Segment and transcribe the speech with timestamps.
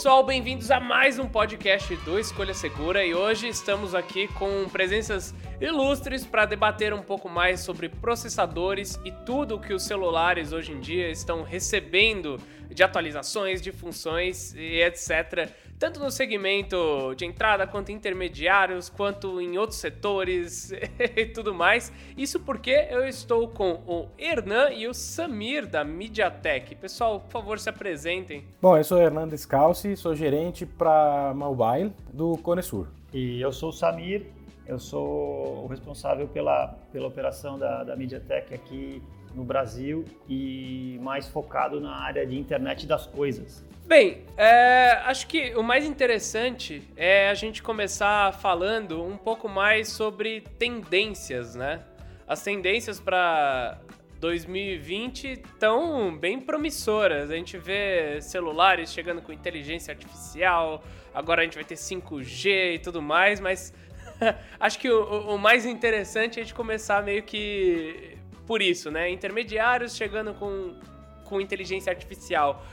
[0.00, 5.34] pessoal, bem-vindos a mais um podcast do Escolha Segura e hoje estamos aqui com presenças
[5.60, 10.72] ilustres para debater um pouco mais sobre processadores e tudo o que os celulares hoje
[10.72, 12.38] em dia estão recebendo
[12.70, 15.52] de atualizações, de funções e etc.
[15.80, 20.70] Tanto no segmento de entrada quanto intermediários, quanto em outros setores
[21.16, 21.90] e tudo mais.
[22.18, 26.74] Isso porque eu estou com o Hernan e o Samir da MediaTek.
[26.74, 28.44] Pessoal, por favor, se apresentem.
[28.60, 32.88] Bom, eu sou o Hernan Descalci, sou gerente para mobile do Conesur.
[33.14, 34.26] E eu sou o Samir,
[34.66, 39.02] eu sou o responsável pela, pela operação da, da MediaTek aqui
[39.34, 43.64] no Brasil e mais focado na área de internet das coisas.
[43.90, 49.88] Bem, é, acho que o mais interessante é a gente começar falando um pouco mais
[49.88, 51.82] sobre tendências, né?
[52.24, 53.80] As tendências para
[54.20, 57.32] 2020 estão bem promissoras.
[57.32, 62.78] A gente vê celulares chegando com inteligência artificial, agora a gente vai ter 5G e
[62.78, 63.74] tudo mais, mas
[64.60, 69.10] acho que o, o, mais interessante é a gente começar meio que por isso, né?
[69.10, 70.76] Intermediários chegando com,
[71.24, 72.64] com inteligência artificial.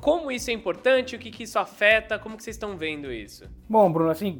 [0.00, 1.16] Como isso é importante?
[1.16, 2.18] O que, que isso afeta?
[2.18, 3.44] Como que vocês estão vendo isso?
[3.68, 4.38] Bom, Bruno, assim,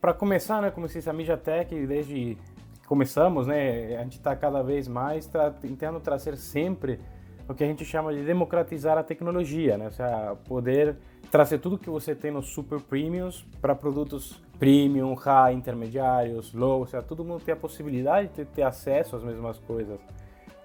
[0.00, 2.36] para começar, né, como vocês a MediaTek, desde
[2.82, 7.00] que começamos, né, a gente está cada vez mais tentando trazer sempre
[7.48, 10.96] o que a gente chama de democratizar a tecnologia, né, ou seja, poder
[11.30, 16.86] trazer tudo que você tem nos super premiums para produtos premium, high, intermediários, low, ou
[16.86, 19.98] seja, todo mundo tem a possibilidade de ter acesso às mesmas coisas.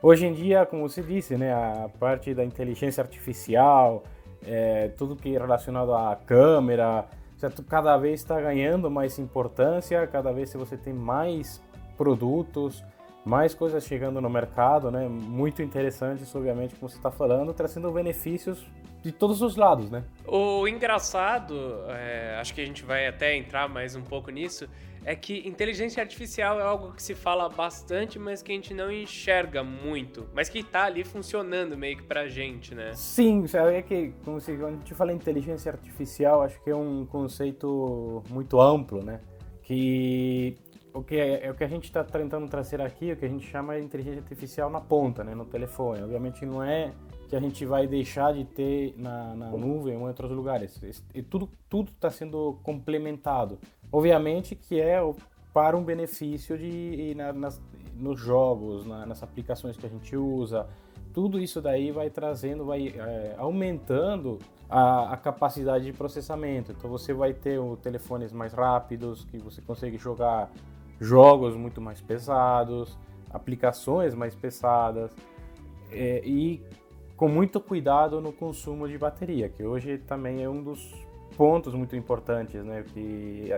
[0.01, 4.03] Hoje em dia, como você disse, né, a parte da inteligência artificial,
[4.45, 7.05] é, tudo que é relacionado à câmera,
[7.37, 11.61] seja, cada vez está ganhando mais importância, cada vez você tem mais
[11.97, 12.83] produtos,
[13.25, 18.65] mais coisas chegando no mercado, né, muito interessantes, obviamente, como você está falando, trazendo benefícios
[19.01, 20.03] de todos os lados, né?
[20.27, 21.55] O engraçado,
[21.87, 24.67] é, acho que a gente vai até entrar mais um pouco nisso,
[25.05, 28.91] é que inteligência artificial é algo que se fala bastante, mas que a gente não
[28.91, 32.93] enxerga muito, mas que tá ali funcionando meio que pra gente, né?
[32.93, 38.59] Sim, é que quando a gente fala inteligência artificial, acho que é um conceito muito
[38.59, 39.21] amplo, né?
[39.63, 40.57] Que
[40.93, 43.29] o que é, é o que a gente está tentando trazer aqui, o que a
[43.29, 46.01] gente chama de inteligência artificial na ponta, né, no telefone.
[46.01, 46.93] Obviamente não é
[47.29, 50.81] que a gente vai deixar de ter na, na nuvem ou em outros lugares.
[51.13, 51.49] E tudo
[51.91, 53.59] está sendo complementado.
[53.91, 54.99] Obviamente que é
[55.53, 57.61] para um benefício de na, nas,
[57.95, 60.67] nos jogos, na, nas aplicações que a gente usa.
[61.13, 64.37] Tudo isso daí vai trazendo, vai é, aumentando
[64.69, 66.71] a, a, capacidade de processamento.
[66.71, 70.51] Então você vai ter o, telefones mais rápidos, que você consegue jogar
[70.99, 72.95] jogos muito mais pesados,
[73.31, 75.11] aplicações mais pesadas.
[75.91, 76.61] É, e
[77.17, 80.93] com muito cuidado no consumo de bateria, que hoje também é um dos
[81.35, 82.83] pontos muito importantes, né?
[82.93, 83.49] Que,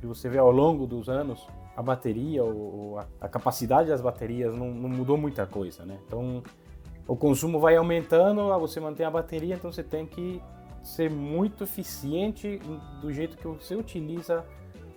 [0.00, 1.46] que você vê ao longo dos anos,
[1.76, 5.98] a bateria, ou, a, a capacidade das baterias não, não, mudou muita coisa, né?
[6.06, 6.42] Então,
[7.06, 10.42] o consumo vai aumentando, você mantém a bateria, então você tem que
[10.82, 12.60] ser muito eficiente
[13.02, 14.44] do jeito que você utiliza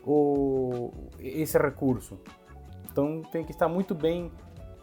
[0.05, 2.17] o, esse recurso.
[2.89, 4.31] Então, tem que estar muito bem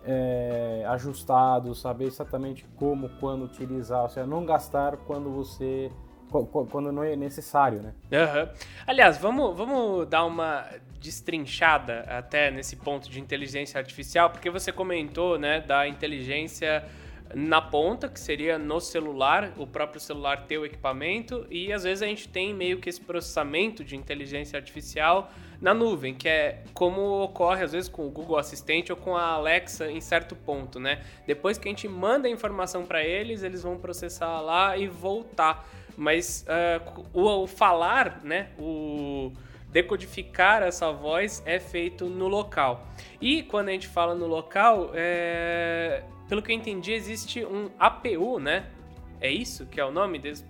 [0.04, 5.90] é, ajustado, saber exatamente como, quando utilizar, ou seja, não gastar quando você
[6.30, 7.92] quando não é necessário, né?
[8.12, 8.48] Uhum.
[8.86, 10.66] Aliás, vamos, vamos dar uma
[11.00, 16.84] destrinchada até nesse ponto de inteligência artificial, porque você comentou, né, da inteligência
[17.34, 22.02] na ponta, que seria no celular, o próprio celular ter o equipamento, e às vezes
[22.02, 25.30] a gente tem meio que esse processamento de inteligência artificial
[25.60, 29.28] na nuvem, que é como ocorre às vezes com o Google Assistente ou com a
[29.28, 31.02] Alexa em certo ponto, né?
[31.26, 35.68] Depois que a gente manda a informação para eles, eles vão processar lá e voltar.
[36.00, 38.48] Mas uh, o, o falar, né?
[38.58, 39.30] O
[39.68, 42.88] decodificar essa voz é feito no local.
[43.20, 48.38] E quando a gente fala no local, é pelo que eu entendi, existe um APU,
[48.38, 48.66] né?
[49.20, 50.44] É isso que é o nome desse,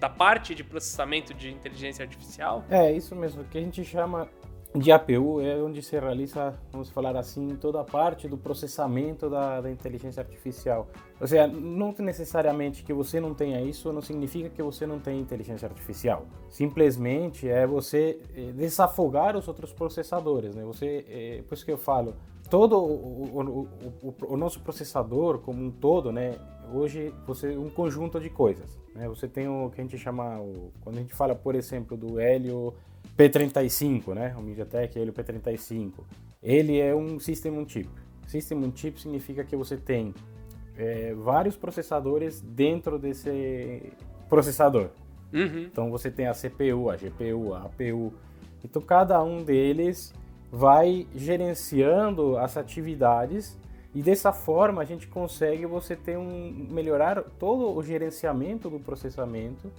[0.00, 2.64] da parte de processamento de inteligência artificial?
[2.68, 3.44] É, isso mesmo.
[3.44, 4.28] Que a gente chama
[4.74, 9.60] de APU é onde se realiza, vamos falar assim, toda a parte do processamento da,
[9.60, 10.88] da, inteligência artificial.
[11.20, 15.20] Ou seja, não necessariamente que você não tenha isso, não significa que você não tem
[15.20, 16.24] inteligência artificial.
[16.48, 20.54] Simplesmente é você eh, desafogar os outros processadores.
[20.54, 20.62] Né?
[20.64, 22.14] Você, é, por isso que eu falo,
[22.48, 23.68] todo o, o,
[24.02, 26.36] o, o, nosso processador como um todo, né?
[26.72, 28.78] Hoje você um conjunto de coisas.
[28.94, 29.08] Né?
[29.08, 30.38] Você tem o que a gente chama,
[30.80, 32.72] quando a gente fala, por exemplo, do Helio
[33.16, 34.34] P35, né?
[34.38, 35.92] O MediaTek Helio P35.
[36.42, 37.88] Ele é um System on Chip.
[38.26, 40.14] System on Chip significa que você tem
[40.76, 43.92] é, vários processadores dentro desse
[44.28, 44.90] processador.
[45.32, 45.62] Uhum.
[45.62, 48.12] Então você tem a CPU, a GPU, a APU.
[48.64, 50.12] Então cada um deles
[50.50, 53.56] vai gerenciando as atividades
[53.94, 59.70] e dessa forma a gente consegue você ter um melhorar todo o gerenciamento do processamento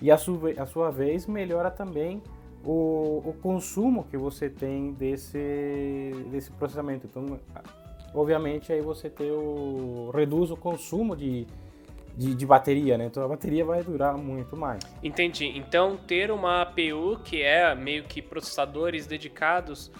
[0.00, 2.22] e a sua, a sua vez melhora também
[2.64, 7.06] o, o consumo que você tem desse, desse processamento.
[7.06, 7.38] Então,
[8.14, 11.46] obviamente aí você tem o reduz o consumo de,
[12.16, 13.06] de, de, bateria, né?
[13.06, 14.80] Então a bateria vai durar muito mais.
[15.02, 15.46] Entendi.
[15.56, 19.90] Então ter uma APU que é meio que processadores dedicados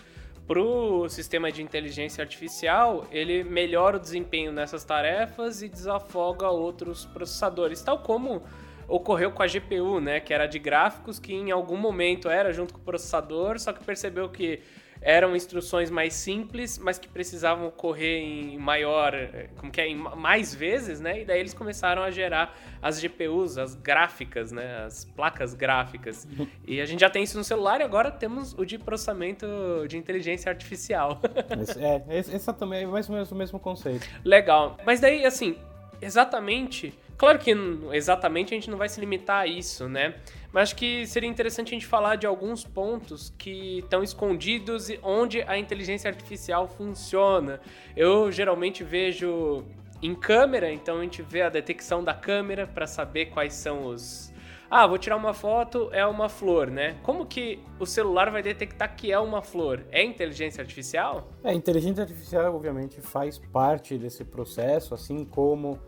[0.47, 7.07] para o sistema de inteligência artificial, ele melhora o desempenho nessas tarefas e desafoga outros
[7.07, 8.43] processadores, tal como
[8.90, 12.75] ocorreu com a GPU, né, que era de gráficos que em algum momento era junto
[12.75, 14.60] com o processador, só que percebeu que
[15.02, 19.14] eram instruções mais simples, mas que precisavam ocorrer em maior,
[19.56, 21.22] como que é, em mais vezes, né?
[21.22, 24.84] E daí eles começaram a gerar as GPUs, as gráficas, né?
[24.84, 26.28] As placas gráficas.
[26.66, 29.46] E a gente já tem isso no celular e agora temos o de processamento
[29.88, 31.20] de inteligência artificial.
[31.78, 34.06] é, esse também é mais ou menos o mesmo conceito.
[34.22, 34.76] Legal.
[34.84, 35.56] Mas daí, assim,
[36.00, 37.55] exatamente Claro que
[37.93, 40.14] exatamente a gente não vai se limitar a isso, né?
[40.50, 44.99] Mas acho que seria interessante a gente falar de alguns pontos que estão escondidos e
[45.02, 47.61] onde a inteligência artificial funciona.
[47.94, 49.67] Eu geralmente vejo
[50.02, 54.32] em câmera, então a gente vê a detecção da câmera para saber quais são os.
[54.70, 56.97] Ah, vou tirar uma foto, é uma flor, né?
[57.02, 59.85] Como que o celular vai detectar que é uma flor?
[59.93, 61.29] É inteligência artificial?
[61.44, 65.79] É, inteligência artificial, obviamente, faz parte desse processo, assim como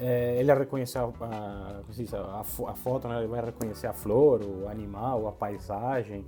[0.00, 3.18] é, ele vai reconhecer a, a, a, foto, né?
[3.18, 6.24] ele vai reconhecer a flor, o animal, a paisagem,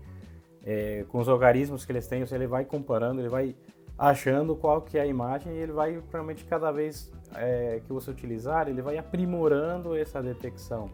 [0.64, 3.55] é, com os algarismos que eles têm, ele vai comparando, ele vai
[3.96, 8.11] achando qual que é a imagem e ele vai, provavelmente, cada vez é, que você
[8.11, 10.90] utilizar, ele vai aprimorando essa detecção.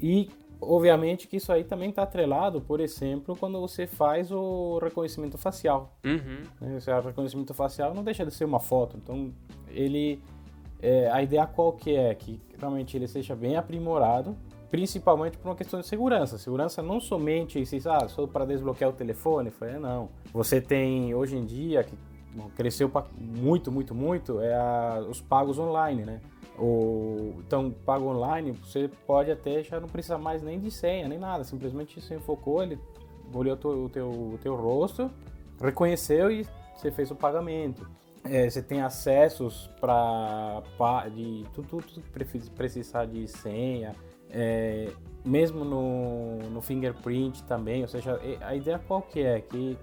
[0.00, 0.28] E,
[0.60, 5.96] obviamente, que isso aí também está atrelado, por exemplo, quando você faz o reconhecimento facial.
[6.04, 6.42] Uhum.
[6.60, 6.78] Né?
[6.98, 9.32] O reconhecimento facial não deixa de ser uma foto, então
[9.68, 10.20] ele
[10.82, 12.12] é, a ideia qual que é?
[12.14, 14.36] Que realmente ele seja bem aprimorado,
[14.68, 16.36] principalmente por uma questão de segurança.
[16.36, 20.08] Segurança não somente se ah, só para desbloquear o telefone, foi não.
[20.32, 21.96] Você tem hoje em dia que
[22.56, 26.20] cresceu muito, muito, muito é a, os pagos online, né?
[26.58, 31.18] O, então, pago online, você pode até já não precisar mais nem de senha, nem
[31.18, 31.44] nada.
[31.44, 32.78] Simplesmente você enfocou, ele
[33.32, 35.10] olhou o teu, o teu, o teu rosto,
[35.60, 36.46] reconheceu e
[36.76, 37.88] você fez o pagamento.
[38.24, 40.62] É, você tem acessos para
[41.12, 43.96] de tudo, tudo, que precisar de senha,
[44.30, 44.92] é,
[45.24, 49.40] mesmo no, no fingerprint também, ou seja, a ideia qual que é?
[49.40, 49.76] Que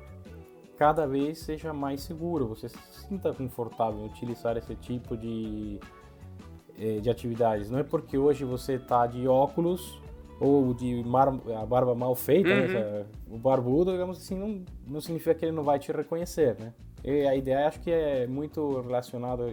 [0.77, 2.77] cada vez seja mais seguro, você se
[3.07, 5.77] sinta confortável em utilizar esse tipo de,
[6.79, 7.69] é, de atividades.
[7.69, 9.98] Não é porque hoje você está de óculos
[10.39, 12.67] ou de mar, a barba mal feita, uhum.
[12.67, 13.05] né?
[13.29, 16.73] o barbudo, digamos assim, não, não significa que ele não vai te reconhecer, né?
[17.03, 19.43] E a ideia acho que é muito relacionada,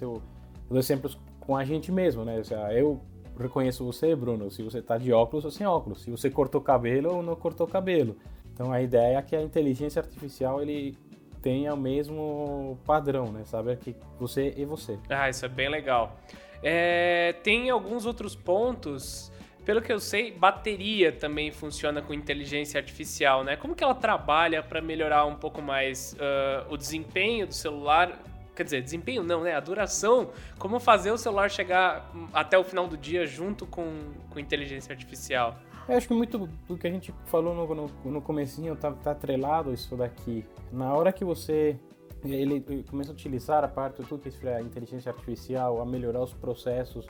[0.00, 0.22] eu
[0.68, 2.38] dou exemplos com a gente mesmo, né?
[2.38, 3.00] Ou seja, eu
[3.38, 7.16] reconheço você, Bruno, se você está de óculos ou sem óculos, se você cortou cabelo
[7.16, 8.16] ou não cortou cabelo.
[8.52, 10.96] Então a ideia é que a inteligência artificial ele
[11.40, 13.44] tenha o mesmo padrão, né?
[13.44, 14.98] Saber que você e você.
[15.08, 16.16] Ah, isso é bem legal.
[16.62, 19.31] É, tem alguns outros pontos
[19.64, 23.56] pelo que eu sei, bateria também funciona com inteligência artificial, né?
[23.56, 28.20] Como que ela trabalha para melhorar um pouco mais uh, o desempenho do celular?
[28.54, 29.54] Quer dizer, desempenho não, né?
[29.54, 30.30] A duração.
[30.58, 35.56] Como fazer o celular chegar até o final do dia junto com, com inteligência artificial?
[35.88, 39.12] Eu acho que muito do que a gente falou no, no, no comecinho tá, tá
[39.12, 40.44] atrelado isso daqui.
[40.70, 41.78] Na hora que você
[42.24, 46.32] ele começa a utilizar a parte do que é a inteligência artificial, a melhorar os
[46.32, 47.06] processos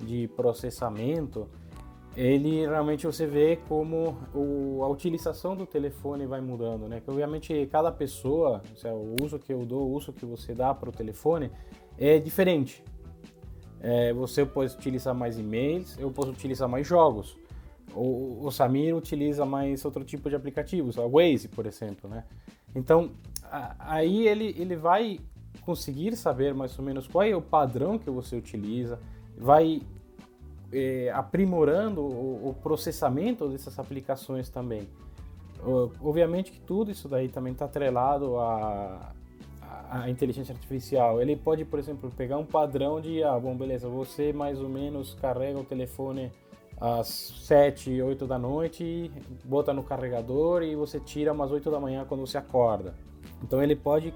[0.00, 1.48] de processamento,
[2.16, 7.00] ele realmente você vê como o, a utilização do telefone vai mudando, né?
[7.00, 10.88] Que obviamente cada pessoa, o uso que eu dou, o uso que você dá para
[10.88, 11.50] o telefone
[11.98, 12.82] é diferente.
[13.80, 17.36] É, você pode utilizar mais e-mails, eu posso utilizar mais jogos.
[17.94, 22.24] O, o Samir utiliza mais outro tipo de aplicativos, a Waze, por exemplo, né?
[22.74, 23.10] Então,
[23.44, 25.20] a, aí ele, ele vai
[25.60, 28.98] conseguir saber mais ou menos qual é o padrão que você utiliza,
[29.36, 29.82] vai
[30.72, 34.88] é, aprimorando o, o, processamento dessas aplicações também.
[36.00, 39.12] Obviamente que tudo isso daí também está atrelado à,
[39.90, 41.20] à, inteligência artificial.
[41.20, 45.14] Ele pode, por exemplo, pegar um padrão de, ah, bom, beleza, você mais ou menos
[45.14, 46.30] carrega o telefone
[46.80, 49.10] às 7, 8 da noite,
[49.44, 52.94] bota no carregador e você tira umas 8 da manhã quando você acorda.
[53.42, 54.12] Então ele pode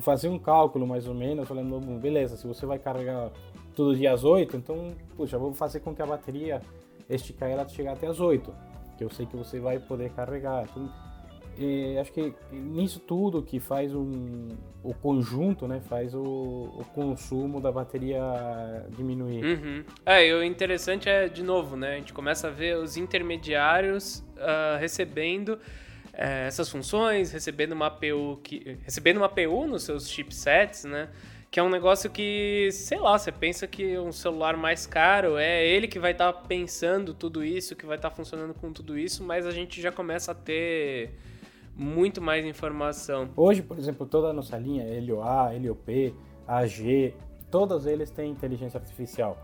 [0.00, 3.30] fazer um cálculo mais ou menos, falando, beleza, se você vai carregar
[3.76, 6.60] todo dia às 8, então, puxa, vou fazer com que a bateria
[7.08, 8.52] esticar ela chegar até as 8,
[8.96, 10.64] que eu sei que você vai poder carregar.
[10.64, 10.90] Então,
[12.00, 14.48] acho que nisso tudo que faz um,
[14.82, 18.20] o conjunto, né, faz o, o consumo da bateria
[18.90, 19.44] diminuir.
[19.44, 19.84] Uhum.
[20.04, 24.24] É, e o interessante é, de novo, né, a gente começa a ver os intermediários
[24.36, 25.58] uh, recebendo
[26.12, 31.08] é, essas funções, recebendo uma APU, que, recebendo uma APU nos seus chipsets, né,
[31.56, 35.66] que é um negócio que, sei lá, você pensa que um celular mais caro é
[35.66, 38.98] ele que vai estar tá pensando tudo isso, que vai estar tá funcionando com tudo
[38.98, 41.18] isso, mas a gente já começa a ter
[41.74, 43.30] muito mais informação.
[43.34, 46.14] Hoje, por exemplo, toda a nossa linha, LOA, LOP,
[46.46, 47.14] AG,
[47.50, 49.38] todos eles têm inteligência artificial.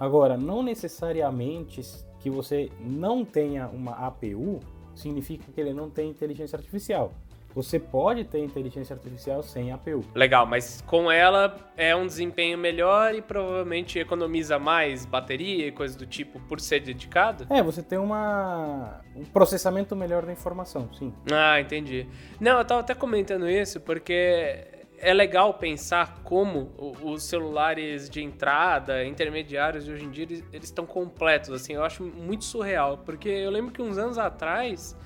[0.00, 1.82] Agora, não necessariamente
[2.18, 4.60] que você não tenha uma APU
[4.94, 7.12] significa que ele não tem inteligência artificial.
[7.58, 10.04] Você pode ter inteligência artificial sem APU.
[10.14, 15.96] Legal, mas com ela é um desempenho melhor e provavelmente economiza mais bateria e coisas
[15.96, 17.48] do tipo por ser dedicado?
[17.50, 21.12] É, você tem uma, um processamento melhor da informação, sim.
[21.32, 22.06] Ah, entendi.
[22.38, 24.64] Não, eu tava até comentando isso porque
[24.96, 26.72] é legal pensar como
[27.02, 32.04] os celulares de entrada, intermediários de hoje em dia, eles estão completos, assim, eu acho
[32.04, 34.96] muito surreal, porque eu lembro que uns anos atrás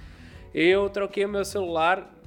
[0.53, 2.21] eu troquei o meu celular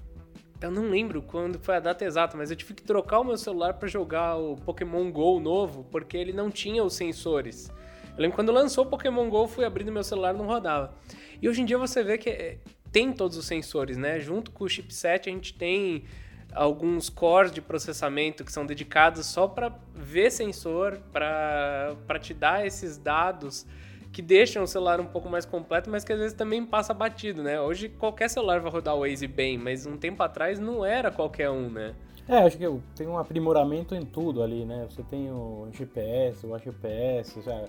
[0.62, 3.38] eu não lembro quando foi a data exata, mas eu tive que trocar o meu
[3.38, 7.70] celular para jogar o Pokémon GO novo, porque ele não tinha os sensores.
[8.18, 10.94] Eu lembro quando lançou o Pokémon GO, fui abrindo meu celular não rodava.
[11.42, 12.58] E hoje em dia você vê que eh,
[12.92, 14.20] tem todos os sensores, né?
[14.20, 16.06] Junto com o chipset a gente tem
[16.54, 22.98] alguns cores de processamento que são dedicados só para ver sensor, para te dar esses
[22.98, 23.66] dados
[24.16, 27.44] que deixam o celular um pouco mais completo, mas que às vezes também passa batido,
[27.44, 27.60] né?
[27.60, 31.50] Hoje qualquer celular vai rodar o Waze bem, mas um tempo atrás não era qualquer
[31.50, 31.94] um, né?
[32.26, 34.88] É, acho que tem um aprimoramento em tudo ali, né?
[34.90, 37.66] Você tem o GPS, o já,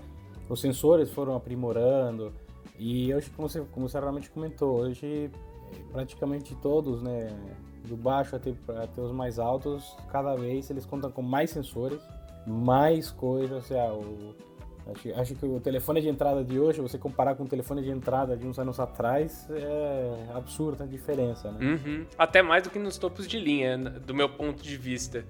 [0.48, 2.32] os sensores foram aprimorando.
[2.78, 5.28] E hoje, como você, como você realmente comentou, hoje
[5.90, 7.28] praticamente todos, né?
[7.86, 12.00] Do baixo até, até os mais altos, cada vez eles contam com mais sensores,
[12.46, 14.32] mais coisas, ou seja, o,
[14.90, 17.90] Acho, acho, que o telefone de entrada de hoje, você comparar com o telefone de
[17.90, 21.80] entrada de uns anos atrás, é absurda a diferença, né?
[21.84, 22.06] Uhum.
[22.16, 25.24] Até mais do que nos topos de linha, do meu ponto de vista.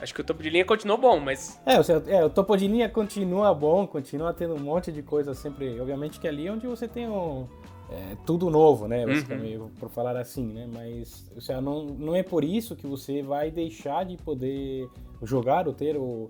[0.00, 1.60] Acho que o topo de linha continuou bom, mas.
[1.66, 5.34] É, o, é, o topo de linha continua bom, continua tendo um monte de coisa
[5.34, 5.80] sempre.
[5.80, 7.48] Obviamente que ali é onde você tem um,
[7.90, 9.04] é, tudo novo, né?
[9.06, 9.70] Uhum.
[9.80, 10.68] Por falar assim, né?
[10.72, 14.88] Mas seja, não, não é por isso que você vai deixar de poder
[15.22, 16.28] jogar ou ter o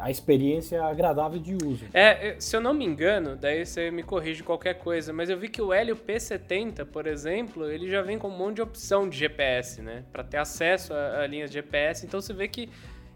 [0.00, 1.84] a experiência agradável de uso.
[1.92, 5.48] É, se eu não me engano, daí você me corrige qualquer coisa, mas eu vi
[5.48, 9.16] que o Helio P70, por exemplo, ele já vem com um monte de opção de
[9.16, 10.04] GPS, né?
[10.12, 12.06] Para ter acesso a, a linhas de GPS.
[12.06, 12.68] Então você vê que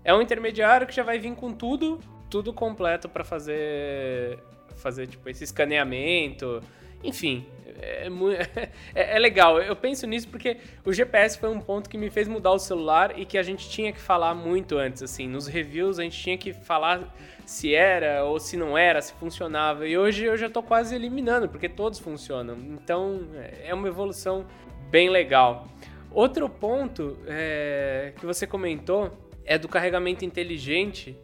[0.05, 4.39] é um intermediário que já vai vir com tudo, tudo completo para fazer
[4.77, 6.61] fazer tipo esse escaneamento,
[7.03, 7.47] enfim,
[7.83, 8.09] é,
[8.95, 9.61] é, é, legal.
[9.61, 13.19] Eu penso nisso porque o GPS foi um ponto que me fez mudar o celular
[13.19, 15.27] e que a gente tinha que falar muito antes, assim.
[15.27, 17.13] Nos reviews a gente tinha que falar
[17.45, 19.87] se era ou se não era, se funcionava.
[19.87, 22.57] E hoje eu já tô quase eliminando, porque todos funcionam.
[22.57, 23.29] Então
[23.65, 24.47] é uma evolução
[24.91, 25.67] bem legal.
[26.11, 29.11] Outro ponto é, que você comentou
[29.45, 31.19] é do carregamento inteligente.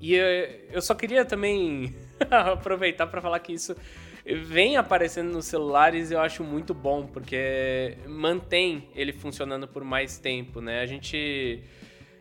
[0.00, 0.26] E eu,
[0.72, 1.94] eu só queria também
[2.28, 3.76] aproveitar para falar que isso
[4.24, 10.60] vem aparecendo nos celulares eu acho muito bom, porque mantém ele funcionando por mais tempo,
[10.60, 10.80] né?
[10.80, 11.62] A gente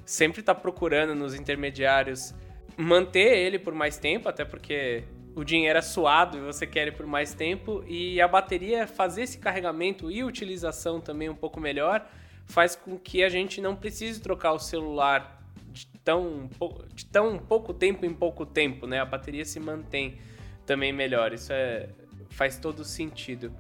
[0.06, 2.34] sempre está procurando nos intermediários
[2.76, 5.04] manter ele por mais tempo, até porque
[5.36, 9.24] o dinheiro é suado e você quer ele por mais tempo, e a bateria fazer
[9.24, 12.06] esse carregamento e utilização também um pouco melhor
[12.46, 16.50] faz com que a gente não precise trocar o celular de tão,
[16.94, 19.00] de tão pouco tempo em pouco tempo, né?
[19.00, 20.18] A bateria se mantém
[20.66, 21.34] também melhor.
[21.34, 21.90] Isso é,
[22.30, 23.52] faz todo sentido.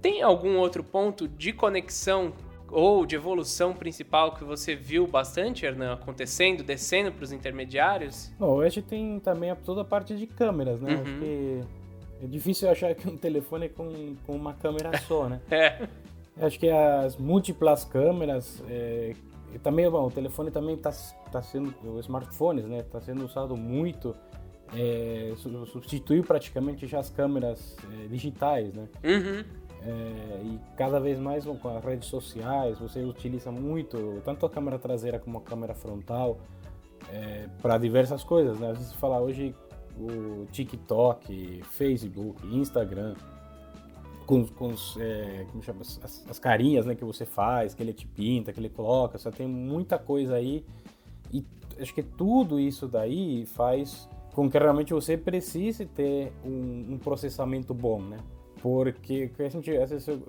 [0.00, 2.32] Tem algum outro ponto de conexão
[2.70, 8.30] ou de evolução principal que você viu bastante, Hernan, acontecendo, descendo para os intermediários?
[8.38, 10.94] Bom, hoje tem também toda a parte de câmeras, né?
[10.94, 11.00] Uhum.
[11.00, 11.60] Acho que
[12.22, 15.40] é difícil achar que um telefone é com, com uma câmera só, né?
[15.50, 15.88] é.
[16.40, 19.12] Acho que as múltiplas câmeras é,
[19.52, 20.92] e também bom, o telefone também está
[21.32, 22.80] tá sendo os smartphones, né?
[22.80, 24.14] Está sendo usado muito
[24.76, 25.34] é,
[25.66, 28.88] substituiu praticamente já as câmeras é, digitais, né?
[29.04, 29.44] Uhum.
[29.80, 34.76] É, e cada vez mais com as redes sociais você utiliza muito tanto a câmera
[34.76, 36.40] traseira como a câmera frontal
[37.12, 38.70] é, para diversas coisas, né?
[38.70, 39.54] Às vezes fala hoje
[39.98, 43.14] o TikTok, Facebook, Instagram
[44.26, 48.06] com, com é, como chama, as, as, carinhas né, que você faz, que ele te
[48.06, 50.64] pinta, que ele coloca, só tem muita coisa aí
[51.32, 51.44] e
[51.80, 57.74] acho que tudo isso daí faz com que realmente você precise ter um, um processamento
[57.74, 58.18] bom, né?
[58.62, 60.22] Porque a gente, às vezes eu,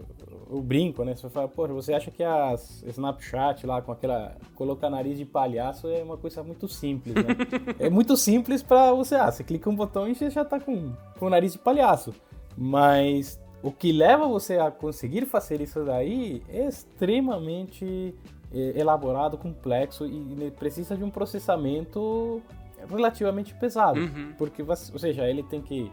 [0.50, 1.16] eu, brinco, né?
[1.16, 4.36] Você fala, poxa, você acha que as Snapchat lá com aquela.
[4.56, 7.22] colocar nariz de palhaço é uma coisa muito simples, né?
[7.78, 9.14] é muito simples pra você.
[9.14, 12.12] Ah, você clica um botão e você já tá com, com o nariz de palhaço.
[12.58, 18.16] Mas o que leva você a conseguir fazer isso daí é extremamente
[18.52, 22.42] é, elaborado, complexo e precisa de um processamento
[22.88, 24.00] relativamente pesado.
[24.00, 24.34] Uhum.
[24.38, 25.92] Porque, ou seja, ele tem que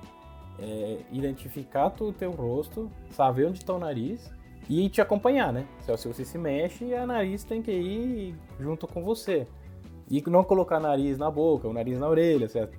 [0.59, 4.31] é, identificar o teu rosto, saber onde está o nariz
[4.69, 5.67] e te acompanhar, né?
[5.81, 9.47] Se você se mexe, a nariz tem que ir junto com você.
[10.09, 12.79] E não colocar nariz na boca, o nariz na orelha, certo?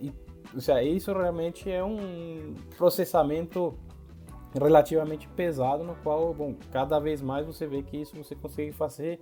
[0.00, 0.12] E,
[0.54, 3.74] ou seja, isso realmente é um processamento
[4.54, 9.20] relativamente pesado, no qual, bom, cada vez mais você vê que isso você consegue fazer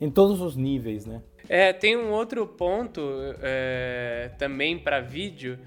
[0.00, 1.22] em todos os níveis, né?
[1.48, 3.00] É, tem um outro ponto
[3.40, 5.58] é, também para vídeo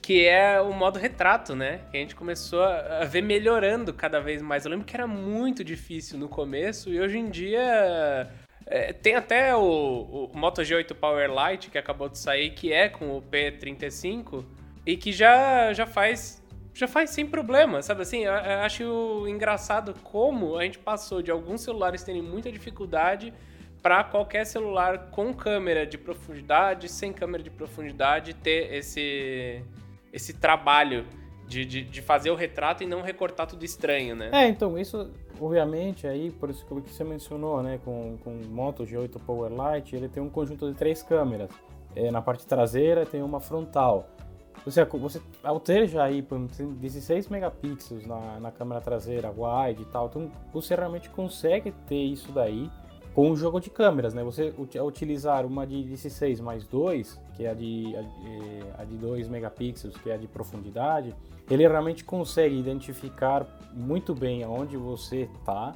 [0.00, 1.80] que é o modo retrato, né?
[1.90, 4.64] Que a gente começou a ver melhorando cada vez mais.
[4.64, 8.30] Eu lembro que era muito difícil no começo e hoje em dia
[8.66, 12.88] é, tem até o, o Moto G8 Power Lite que acabou de sair, que é
[12.88, 14.44] com o P35
[14.86, 16.42] e que já, já faz
[16.72, 18.24] já faz sem problema, sabe assim?
[18.24, 23.34] Eu, eu acho engraçado como a gente passou de alguns celulares terem muita dificuldade
[23.82, 29.62] para qualquer celular com câmera de profundidade, sem câmera de profundidade, ter esse,
[30.12, 31.06] esse trabalho
[31.46, 34.30] de, de, de, fazer o retrato e não recortar tudo estranho, né?
[34.32, 38.84] É, então, isso, obviamente, aí, por isso que você mencionou, né, com, com o Moto
[38.84, 41.50] G8 Power Lite, ele tem um conjunto de três câmeras.
[41.96, 44.08] É, na parte traseira tem uma frontal.
[44.64, 50.08] Você, você ao ter já aí 16 megapixels na, na câmera traseira, wide e tal,
[50.08, 52.70] então você realmente consegue ter isso daí
[53.18, 54.22] com o jogo de câmeras, né?
[54.22, 59.28] Você utilizar uma de 16 mais 2, que é a de, a, a de 2
[59.28, 61.12] megapixels, que é a de profundidade,
[61.50, 65.74] ele realmente consegue identificar muito bem aonde você está,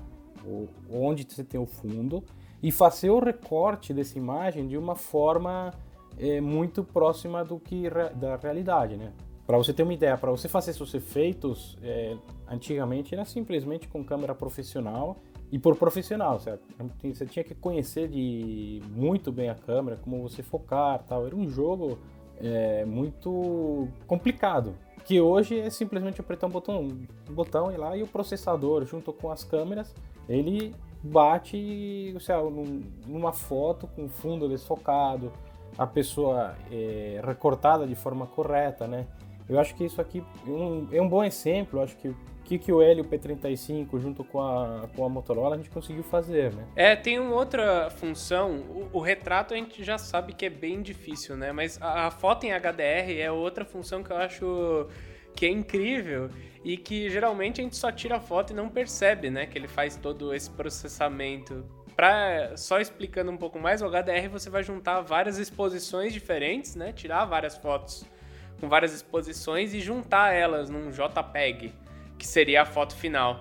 [0.89, 2.23] onde você tem o fundo,
[2.63, 5.75] e fazer o recorte dessa imagem de uma forma
[6.17, 9.13] é, muito próxima do que da realidade, né?
[9.45, 12.17] Para você ter uma ideia, para você fazer seus efeitos, é,
[12.49, 15.17] antigamente era simplesmente com câmera profissional
[15.53, 16.65] e por profissional, certo?
[17.05, 21.27] Você tinha que conhecer de muito bem a câmera, como você focar, tal.
[21.27, 21.99] Era um jogo
[22.41, 24.75] é, muito complicado.
[25.05, 26.81] Que hoje é simplesmente apertar um botão,
[27.29, 29.95] um botão e lá e o processador junto com as câmeras
[30.29, 32.35] ele bate sei
[33.07, 35.33] numa foto com fundo desfocado,
[35.77, 39.07] a pessoa é, recortada de forma correta, né?
[39.49, 41.81] Eu acho que isso aqui é um, é um bom exemplo.
[41.81, 45.71] Acho que que, que o Helio P35 junto com a, com a Motorola a gente
[45.71, 46.65] conseguiu fazer, né?
[46.77, 48.57] É, tem uma outra função.
[48.93, 51.53] O, o, retrato a gente já sabe que é bem difícil, né?
[51.53, 54.89] Mas a, a foto em HDR é outra função que eu acho
[55.35, 56.29] que é incrível
[56.65, 59.47] e que geralmente a gente só tira a foto e não percebe, né?
[59.47, 61.65] Que ele faz todo esse processamento.
[61.97, 66.93] Pra, só explicando um pouco mais, o HDR você vai juntar várias exposições diferentes, né?
[66.93, 68.05] Tirar várias fotos
[68.61, 71.73] com várias exposições e juntar elas num JPEG
[72.23, 73.41] que seria a foto final.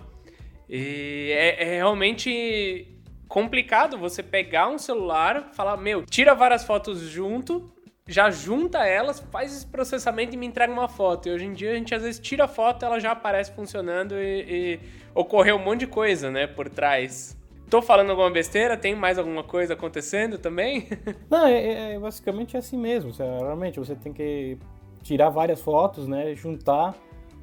[0.67, 2.87] E é, é realmente
[3.27, 7.71] complicado você pegar um celular, falar, meu, tira várias fotos junto,
[8.07, 11.29] já junta elas, faz esse processamento e me entrega uma foto.
[11.29, 14.15] E hoje em dia a gente às vezes tira a foto, ela já aparece funcionando
[14.15, 14.79] e, e
[15.13, 17.37] ocorreu um monte de coisa, né, por trás.
[17.69, 18.75] Tô falando alguma besteira?
[18.75, 20.87] Tem mais alguma coisa acontecendo também?
[21.29, 23.11] Não, é, é, é basicamente assim mesmo.
[23.11, 24.57] Realmente você tem que
[25.03, 26.95] tirar várias fotos, né, juntar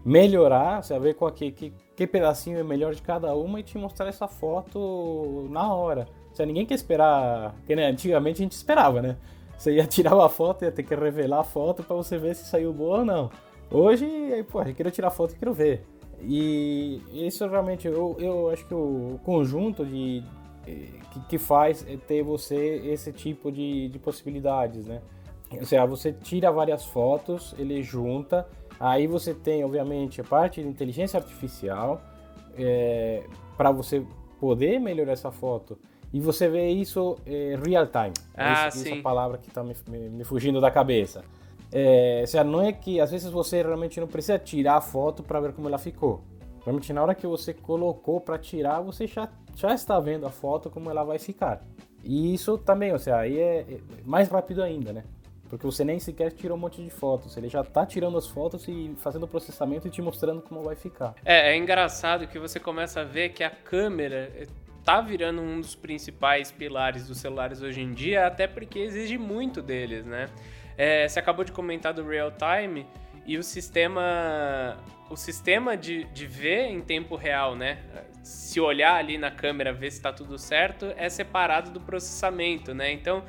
[0.04, 3.62] melhorar, você vai ver qual que, que, que pedacinho é melhor de cada uma e
[3.62, 6.06] te mostrar essa foto na hora.
[6.32, 9.16] Você, ninguém quer esperar, porque né, antigamente a gente esperava, né?
[9.56, 12.44] Você ia tirar uma foto, ia ter que revelar a foto para você ver se
[12.44, 13.30] saiu boa ou não.
[13.70, 14.06] Hoje,
[14.50, 15.84] pô, eu quero tirar foto e quero ver.
[16.22, 20.22] E isso realmente, eu, eu acho que o conjunto de,
[20.64, 25.00] que, que faz é ter você esse tipo de, de possibilidades, né?
[25.50, 28.46] Ou seja, você tira várias fotos, ele junta,
[28.80, 32.00] Aí você tem, obviamente, a parte de inteligência artificial
[32.56, 33.24] é,
[33.56, 34.04] para você
[34.40, 35.78] poder melhorar essa foto.
[36.12, 38.14] E você vê isso é, real time.
[38.34, 38.92] Ah, esse, sim.
[38.92, 41.22] Essa palavra que está me, me, me, fugindo da cabeça.
[41.70, 45.22] É, ou seja, não é que às vezes você realmente não precisa tirar a foto
[45.22, 46.22] para ver como ela ficou.
[46.64, 50.70] Realmente na hora que você colocou para tirar, você já, já está vendo a foto
[50.70, 51.62] como ela vai ficar.
[52.02, 55.04] E isso também, ou seja, aí é, é mais rápido ainda, né?
[55.48, 57.37] Porque você nem sequer tirou um monte de fotos.
[57.37, 60.76] Ele já tá tirando as fotos e fazendo o processamento e te mostrando como vai
[60.76, 61.14] ficar.
[61.24, 64.46] É, é engraçado que você começa a ver que a câmera eh,
[64.84, 69.62] tá virando um dos principais pilares dos celulares hoje em dia, até porque exige muito
[69.62, 70.28] deles, né?
[70.76, 72.87] É, você acabou de comentar do real time
[73.26, 74.78] e o sistema
[75.11, 77.78] o sistema de, de ver em tempo real, né?
[78.22, 82.92] Se olhar ali na câmera, ver se está tudo certo, é separado do processamento, né?
[82.92, 83.24] Então,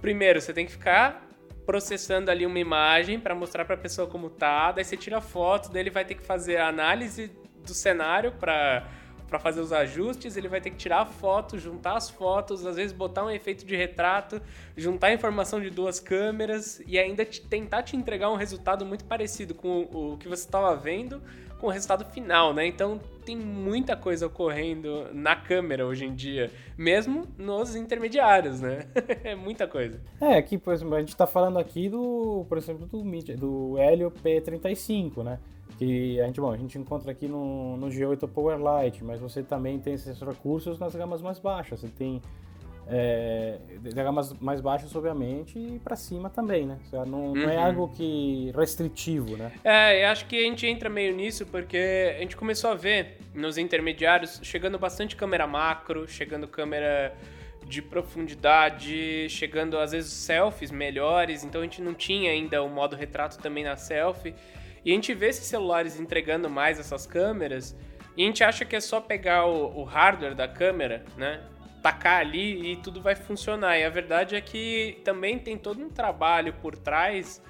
[0.00, 1.26] primeiro você tem que ficar
[1.64, 5.20] processando ali uma imagem para mostrar para a pessoa como tá, daí você tira a
[5.20, 7.30] foto, daí ele vai ter que fazer a análise
[7.64, 8.86] do cenário para
[9.32, 12.76] para fazer os ajustes, ele vai ter que tirar a foto, juntar as fotos, às
[12.76, 14.42] vezes botar um efeito de retrato,
[14.76, 19.06] juntar a informação de duas câmeras e ainda te, tentar te entregar um resultado muito
[19.06, 21.22] parecido com o, o que você estava vendo
[21.62, 22.66] com o resultado final, né?
[22.66, 28.88] Então tem muita coisa ocorrendo na câmera hoje em dia, mesmo nos intermediários, né?
[29.22, 30.00] é muita coisa.
[30.20, 33.00] É, aqui, por exemplo, a gente está falando aqui do, por exemplo, do,
[33.36, 35.38] do Helio P35, né?
[35.78, 39.78] que a gente, bom, a gente encontra aqui no, no G8 Powerlight, mas você também
[39.78, 41.80] tem esses recursos nas gamas mais baixas.
[41.80, 42.20] Você tem
[42.88, 43.58] é,
[43.94, 46.78] gamas mais baixas, obviamente, e para cima também, né?
[47.06, 47.34] Não, uhum.
[47.34, 47.64] não, é uhum.
[47.64, 49.52] algo que restritivo, né?
[49.64, 53.18] É, eu acho que a gente entra meio nisso porque a gente começou a ver
[53.34, 57.14] nos intermediários chegando bastante câmera macro, chegando câmera
[57.64, 62.96] de profundidade, chegando às vezes selfies melhores, então a gente não tinha ainda o modo
[62.96, 64.34] retrato também na selfie.
[64.84, 67.76] E a gente vê esses celulares entregando mais essas câmeras
[68.16, 71.40] e a gente acha que é só pegar o, o hardware da câmera, né?
[71.82, 73.78] Tacar ali e tudo vai funcionar.
[73.78, 77.42] E a verdade é que também tem todo um trabalho por trás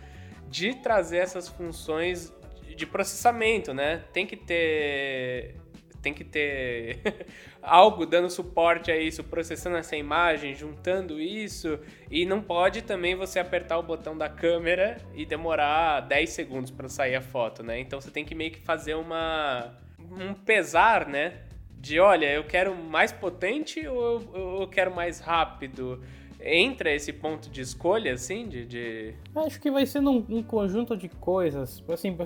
[0.48, 2.32] de trazer essas funções
[2.76, 4.04] de processamento, né?
[4.12, 5.56] Tem que ter
[6.02, 6.98] tem que ter
[7.62, 11.78] algo dando suporte a isso, processando essa imagem, juntando isso,
[12.10, 16.88] e não pode também você apertar o botão da câmera e demorar 10 segundos para
[16.88, 17.78] sair a foto, né?
[17.78, 21.34] Então você tem que meio que fazer uma um pesar, né?
[21.82, 26.00] De olha, eu quero mais potente ou eu, eu quero mais rápido?
[26.44, 28.66] entra esse ponto de escolha, assim, de...
[28.66, 29.14] de...
[29.34, 32.16] Acho que vai sendo um, um conjunto de coisas, assim,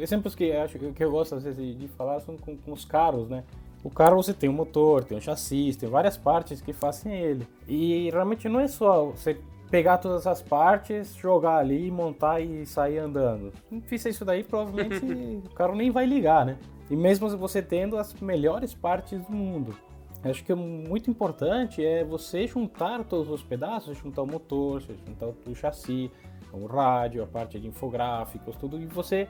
[0.00, 3.28] exemplos que, acho, que eu gosto às vezes de falar são com, com os carros,
[3.30, 3.42] né?
[3.82, 7.46] O carro você tem um motor, tem um chassi, tem várias partes que fazem ele.
[7.66, 9.40] E realmente não é só você
[9.70, 13.52] pegar todas as partes, jogar ali, montar e sair andando.
[13.70, 15.04] Se fizer isso daí, provavelmente
[15.46, 16.58] o carro nem vai ligar, né?
[16.90, 19.76] E mesmo você tendo as melhores partes do mundo.
[20.24, 25.26] Acho que é muito importante é você juntar todos os pedaços, juntar o motor, juntar
[25.46, 26.10] o chassi,
[26.52, 29.28] o rádio, a parte de infográficos, tudo, e você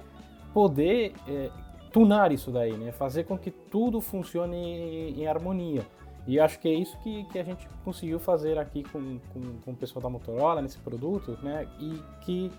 [0.54, 1.50] poder é,
[1.92, 2.92] tunar isso daí, né?
[2.92, 5.84] Fazer com que tudo funcione em, em harmonia.
[6.26, 9.70] E acho que é isso que, que a gente conseguiu fazer aqui com, com, com
[9.70, 11.66] o pessoal da Motorola nesse produto, né?
[11.80, 12.50] E que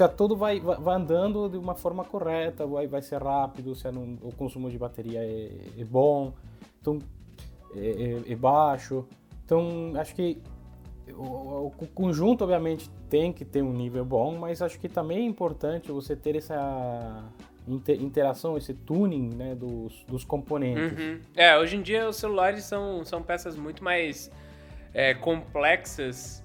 [0.00, 4.18] é, tudo vai, vai andando de uma forma correta, vai, vai ser rápido, se não,
[4.22, 6.32] o consumo de bateria é, é bom.
[6.80, 6.98] Então,
[7.74, 9.06] é, é, é baixo.
[9.44, 10.40] Então, acho que
[11.14, 15.24] o, o, conjunto, obviamente, tem que ter um nível bom, mas acho que também é
[15.24, 17.24] importante você ter essa
[18.00, 20.98] interação, esse tuning né, dos, dos componentes.
[20.98, 21.20] Uhum.
[21.36, 24.30] É, hoje em dia os celulares são, são peças muito mais
[24.94, 26.42] é, complexas.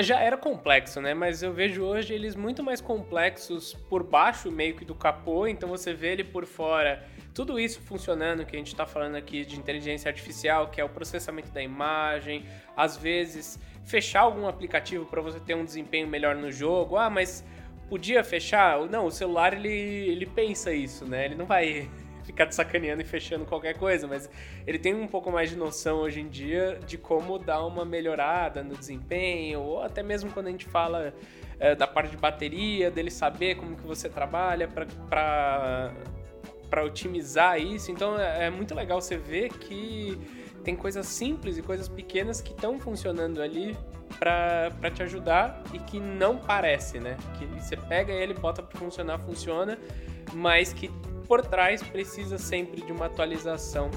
[0.00, 1.12] Já era complexo, né?
[1.14, 5.46] Mas eu vejo hoje eles muito mais complexos por baixo, meio que do capô.
[5.46, 9.44] Então você vê ele por fora tudo isso funcionando, que a gente está falando aqui
[9.44, 15.20] de inteligência artificial, que é o processamento da imagem, às vezes fechar algum aplicativo para
[15.20, 16.96] você ter um desempenho melhor no jogo.
[16.96, 17.44] Ah, mas
[17.90, 18.80] podia fechar?
[18.88, 21.26] Não, o celular ele, ele pensa isso, né?
[21.26, 21.90] Ele não vai
[22.26, 24.28] ficar te sacaneando e fechando qualquer coisa, mas
[24.66, 28.62] ele tem um pouco mais de noção hoje em dia de como dar uma melhorada
[28.62, 31.14] no desempenho, ou até mesmo quando a gente fala
[31.58, 35.94] é, da parte de bateria, dele saber como que você trabalha para
[36.68, 37.92] para otimizar isso.
[37.92, 40.18] Então é, é muito legal você ver que
[40.66, 43.78] tem coisas simples e coisas pequenas que estão funcionando ali
[44.18, 47.16] para te ajudar e que não parece, né?
[47.38, 49.78] Que você pega ele, bota para funcionar, funciona,
[50.32, 50.90] mas que
[51.28, 53.92] por trás precisa sempre de uma atualização.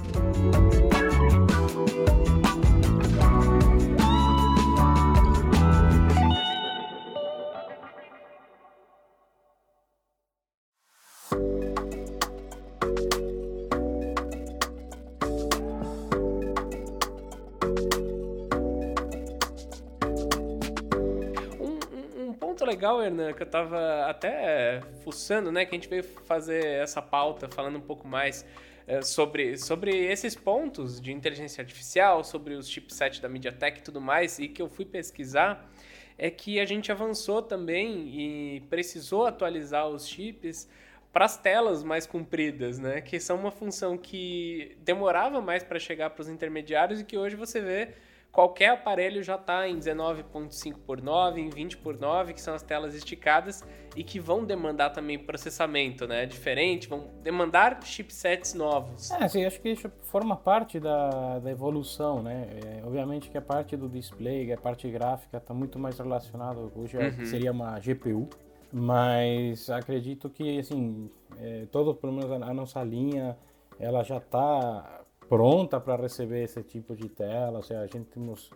[22.79, 25.65] Legal, Hernan, que eu tava até fuçando, né?
[25.65, 28.45] Que a gente veio fazer essa pauta falando um pouco mais
[28.87, 33.99] é, sobre, sobre esses pontos de inteligência artificial, sobre os chipsets da MediaTek e tudo
[33.99, 35.69] mais, e que eu fui pesquisar,
[36.17, 40.69] é que a gente avançou também e precisou atualizar os chips
[41.11, 43.01] para as telas mais compridas, né?
[43.01, 47.35] Que são uma função que demorava mais para chegar para os intermediários e que hoje
[47.35, 47.89] você vê
[48.31, 52.61] qualquer aparelho já está em 19.5 por 9, em 20 por 9, que são as
[52.61, 53.63] telas esticadas
[53.95, 56.25] e que vão demandar também processamento, né?
[56.25, 59.11] Diferente, vão demandar chipsets novos.
[59.11, 62.47] É, sim, acho que isso forma parte da, da evolução, né?
[62.63, 66.97] É, obviamente que a parte do display, a parte gráfica está muito mais relacionada hoje
[66.97, 67.25] uhum.
[67.25, 68.29] seria uma GPU,
[68.71, 73.35] mas acredito que assim, é, todo pelo menos a, a nossa linha,
[73.79, 74.98] ela já está
[75.29, 77.57] pronta para receber esse tipo de tela.
[77.57, 78.49] Ou seja, a gente temos,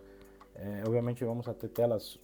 [0.56, 2.20] é, obviamente, vamos ter telas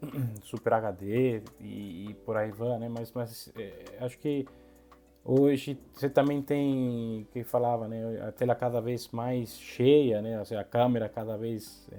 [0.44, 2.88] Super HD e, e, por aí vai, né?
[2.88, 4.46] Mas, mas é, acho que
[5.24, 8.20] hoje você também tem que falava, né?
[8.28, 10.38] A tela cada vez mais cheia, né?
[10.38, 11.98] Ou seja, a câmera cada vez é,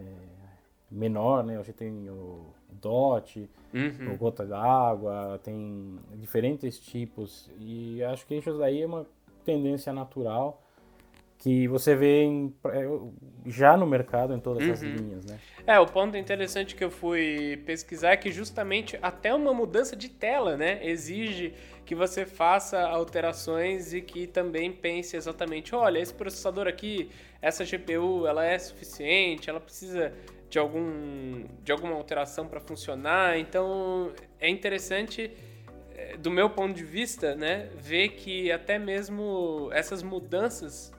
[0.91, 1.59] menor, né?
[1.59, 4.13] Hoje tem o dot, uhum.
[4.13, 9.07] o gota d'água, tem diferentes tipos e acho que isso daí é uma
[9.43, 10.61] tendência natural
[11.45, 12.51] que você vê em,
[13.45, 14.73] já no mercado em todas uhum.
[14.73, 15.39] as linhas, né?
[15.67, 20.09] É, o ponto interessante que eu fui pesquisar é que justamente até uma mudança de
[20.09, 21.53] tela, né, exige
[21.85, 28.25] que você faça alterações e que também pense exatamente, olha, esse processador aqui, essa GPU,
[28.25, 30.13] ela é suficiente, ela precisa
[30.49, 33.37] de algum de alguma alteração para funcionar.
[33.37, 35.29] Então, é interessante
[35.95, 40.91] é, do meu ponto de vista, né, ver que até mesmo essas mudanças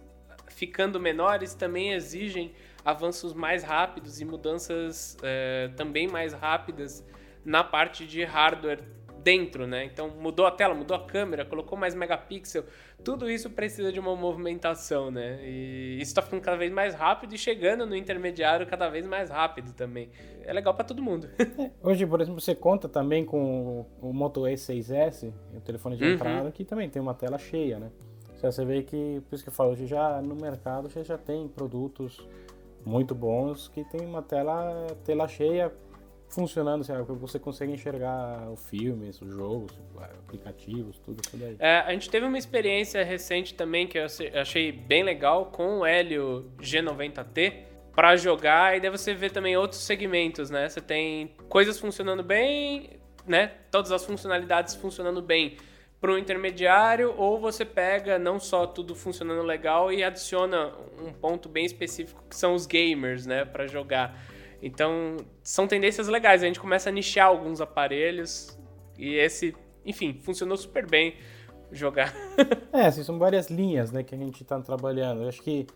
[0.57, 7.05] ficando menores também exigem avanços mais rápidos e mudanças é, também mais rápidas
[7.45, 8.81] na parte de hardware
[9.23, 9.85] dentro, né?
[9.85, 12.65] Então mudou a tela, mudou a câmera, colocou mais megapixel,
[13.05, 15.41] tudo isso precisa de uma movimentação, né?
[15.43, 19.29] E isso está ficando cada vez mais rápido e chegando no intermediário cada vez mais
[19.29, 20.09] rápido também.
[20.43, 21.29] É legal para todo mundo.
[21.59, 26.13] É, hoje, por exemplo, você conta também com o Moto E6S, o telefone de uhum.
[26.13, 27.91] entrada, que também tem uma tela cheia, né?
[28.41, 32.27] Você vê que, por isso que eu falo, já no mercado você já tem produtos
[32.85, 35.73] muito bons que tem uma tela, tela cheia
[36.29, 41.57] funcionando, assim, você consegue enxergar o filme, os jogos, aplicativos, tudo isso daí.
[41.59, 44.07] É, a gente teve uma experiência recente também que eu
[44.41, 49.81] achei bem legal com o Helio G90T para jogar e daí você vê também outros
[49.81, 50.69] segmentos, né?
[50.69, 52.91] Você tem coisas funcionando bem,
[53.27, 53.53] né?
[53.71, 55.57] Todas as funcionalidades funcionando bem
[56.07, 60.73] para um intermediário, ou você pega não só tudo funcionando legal e adiciona
[61.05, 64.17] um ponto bem específico que são os gamers, né, para jogar.
[64.63, 66.45] Então, são tendências legais.
[66.45, 68.57] A gente começa a nichar alguns aparelhos
[68.97, 69.53] e esse,
[69.85, 71.17] enfim, funcionou super bem
[71.73, 72.15] jogar.
[72.73, 75.23] é, assim, são várias linhas, né, que a gente está trabalhando.
[75.23, 75.67] Eu acho que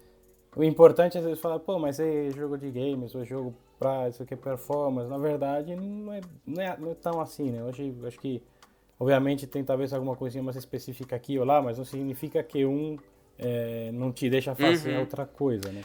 [0.55, 4.23] o importante é vezes falar, pô, mas é jogo de games, ou jogo pra isso
[4.23, 5.11] aqui é performance.
[5.11, 7.65] Na verdade, não é, não é, não é tão assim, né?
[7.65, 8.41] Hoje, acho que
[9.01, 12.99] Obviamente tem talvez alguma coisinha mais específica aqui ou lá, mas não significa que um
[13.39, 15.01] é, não te deixa fazer uhum.
[15.01, 15.83] outra coisa, né?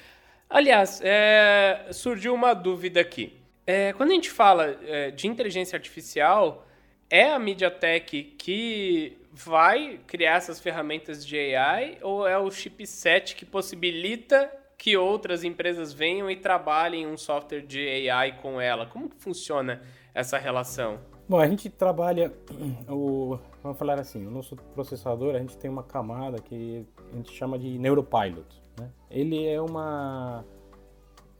[0.49, 3.39] Aliás, é, surgiu uma dúvida aqui.
[3.65, 6.67] É, quando a gente fala é, de inteligência artificial,
[7.10, 13.45] é a MediaTek que vai criar essas ferramentas de AI ou é o chipset que
[13.45, 18.86] possibilita que outras empresas venham e trabalhem um software de AI com ela?
[18.86, 19.82] Como funciona
[20.13, 20.99] essa relação?
[21.27, 22.31] Bom, a gente trabalha
[22.88, 27.33] o vamos falar assim, o nosso processador, a gente tem uma camada que a gente
[27.33, 28.91] chama de neuropilot, né?
[29.09, 30.45] Ele é uma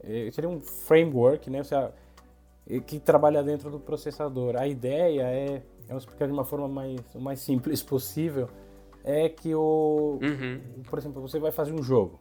[0.04, 1.64] é, seria um framework, né?
[1.64, 1.94] Seja,
[2.88, 4.56] que trabalha dentro do processador.
[4.56, 8.50] A ideia é, vamos explicar de uma forma mais mais simples possível,
[9.04, 10.62] é que o, uhum.
[10.90, 12.20] por exemplo, você vai fazer um jogo.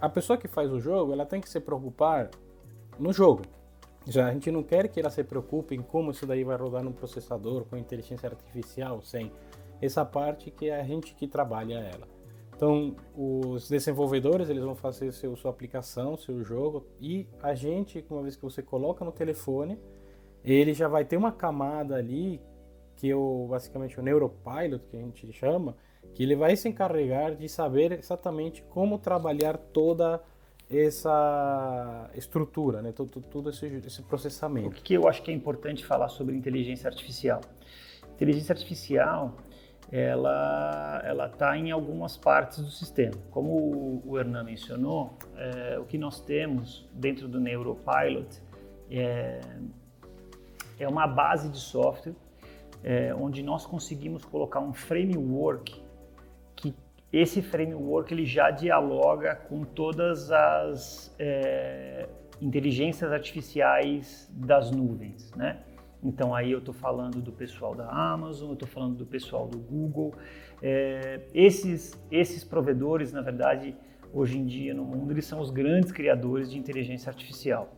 [0.00, 2.30] A pessoa que faz o jogo, ela tem que se preocupar
[2.98, 3.42] no jogo.
[4.06, 6.82] Já a gente não quer que ela se preocupe em como isso daí vai rodar
[6.82, 9.30] no processador com inteligência artificial, sem
[9.80, 12.08] essa parte que é a gente que trabalha ela.
[12.54, 18.22] Então, os desenvolvedores eles vão fazer seu, sua aplicação, seu jogo, e a gente, uma
[18.22, 19.78] vez que você coloca no telefone,
[20.44, 22.40] ele já vai ter uma camada ali
[23.00, 25.74] que é o, basicamente o neuropilot que a gente chama,
[26.12, 30.22] que ele vai se encarregar de saber exatamente como trabalhar toda
[30.70, 32.92] essa estrutura, né?
[32.92, 34.68] todo, todo esse, esse, processamento.
[34.68, 37.40] O que eu acho que é importante falar sobre inteligência artificial?
[38.14, 39.34] Inteligência artificial,
[39.90, 43.16] ela ela está em algumas partes do sistema.
[43.30, 48.40] Como o, o Hernan mencionou, é, o que nós temos dentro do Neuropilot
[48.88, 49.40] é,
[50.78, 52.14] é uma base de software
[52.82, 55.82] é, onde nós conseguimos colocar um framework
[57.12, 62.08] esse framework ele já dialoga com todas as é,
[62.40, 65.58] inteligências artificiais das nuvens, né?
[66.02, 69.58] Então aí eu estou falando do pessoal da Amazon, eu estou falando do pessoal do
[69.58, 70.14] Google.
[70.62, 73.76] É, esses, esses provedores, na verdade,
[74.12, 77.74] hoje em dia no mundo, eles são os grandes criadores de inteligência artificial.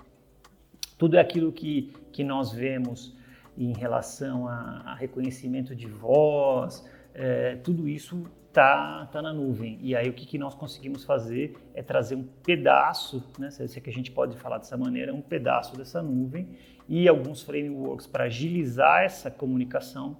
[0.96, 3.16] Tudo aquilo que, que nós vemos
[3.58, 9.78] em relação a, a reconhecimento de voz, é, tudo isso está tá na nuvem.
[9.80, 13.80] E aí o que, que nós conseguimos fazer é trazer um pedaço, né, se é
[13.80, 16.46] que a gente pode falar dessa maneira, um pedaço dessa nuvem
[16.86, 20.18] e alguns frameworks para agilizar essa comunicação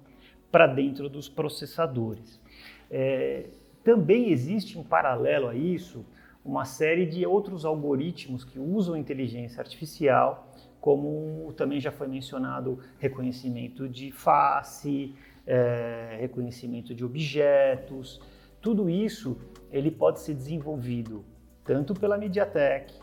[0.51, 2.41] para dentro dos processadores.
[2.89, 3.45] É,
[3.83, 6.03] também existe em paralelo a isso
[6.43, 13.87] uma série de outros algoritmos que usam inteligência artificial, como também já foi mencionado, reconhecimento
[13.87, 18.21] de face, é, reconhecimento de objetos.
[18.61, 19.37] Tudo isso
[19.71, 21.25] ele pode ser desenvolvido
[21.63, 22.93] tanto pela MediaTek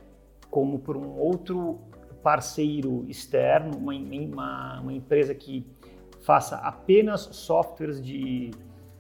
[0.51, 1.81] como por um outro
[2.23, 5.67] parceiro externo, uma, uma, uma empresa que
[6.21, 8.51] faça apenas softwares de,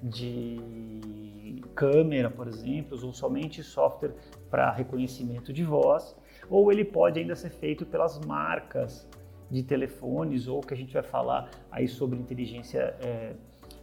[0.03, 4.14] de câmera, por exemplo, ou somente software
[4.48, 6.16] para reconhecimento de voz,
[6.48, 9.07] ou ele pode ainda ser feito pelas marcas
[9.51, 13.35] de telefones, ou que a gente vai falar aí sobre inteligência é,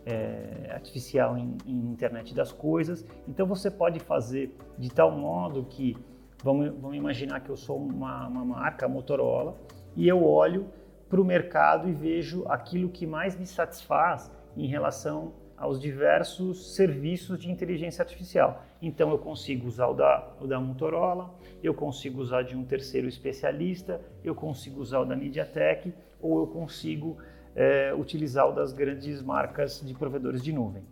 [0.05, 3.05] é, artificial em, em, internet das coisas.
[3.27, 5.97] Então você pode fazer de tal modo que,
[6.43, 9.57] vamos, vamos imaginar que eu sou uma, uma marca, Motorola,
[9.95, 10.67] e eu olho
[11.09, 17.39] para o mercado e vejo aquilo que mais me satisfaz em relação aos diversos serviços
[17.39, 18.63] de inteligência artificial.
[18.81, 23.07] Então eu consigo usar o da, o da Motorola, eu consigo usar de um terceiro
[23.07, 27.17] especialista, eu consigo usar o da MediaTek ou eu consigo
[27.55, 30.83] é, utilizar o das grandes marcas de provedores de nuvem.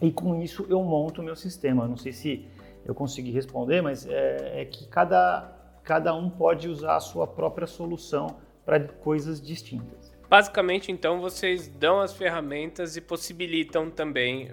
[0.00, 1.86] E com isso eu monto o meu sistema.
[1.86, 2.46] Não sei se
[2.84, 7.66] eu consegui responder, mas é, é que cada, cada um pode usar a sua própria
[7.66, 10.12] solução para coisas distintas.
[10.28, 14.50] Basicamente, então, vocês dão as ferramentas e possibilitam também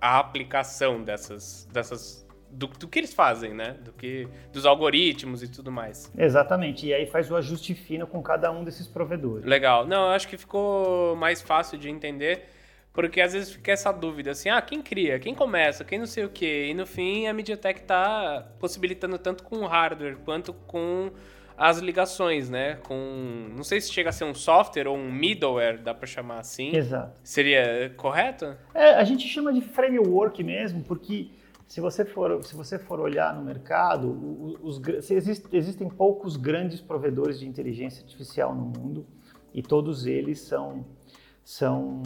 [0.00, 3.76] a aplicação dessas, dessas do, do, que eles fazem, né?
[3.84, 6.12] Do que dos algoritmos e tudo mais.
[6.16, 6.86] Exatamente.
[6.86, 9.44] E aí faz o ajuste fino com cada um desses provedores.
[9.44, 9.86] Legal.
[9.86, 12.48] Não, eu acho que ficou mais fácil de entender.
[12.92, 16.26] Porque às vezes fica essa dúvida assim, ah, quem cria, quem começa, quem não sei
[16.26, 16.66] o quê.
[16.70, 21.10] E no fim a MediaTek está possibilitando tanto com o hardware quanto com
[21.56, 22.78] as ligações, né?
[22.86, 23.48] Com.
[23.54, 26.74] Não sei se chega a ser um software ou um middleware, dá para chamar assim.
[26.74, 27.12] Exato.
[27.22, 28.56] Seria correto?
[28.74, 31.30] É, a gente chama de framework mesmo, porque
[31.72, 34.10] se você for, se você for olhar no mercado,
[34.62, 39.06] os, os, existem poucos grandes provedores de inteligência artificial no mundo
[39.54, 40.84] e todos eles são,
[41.42, 42.02] são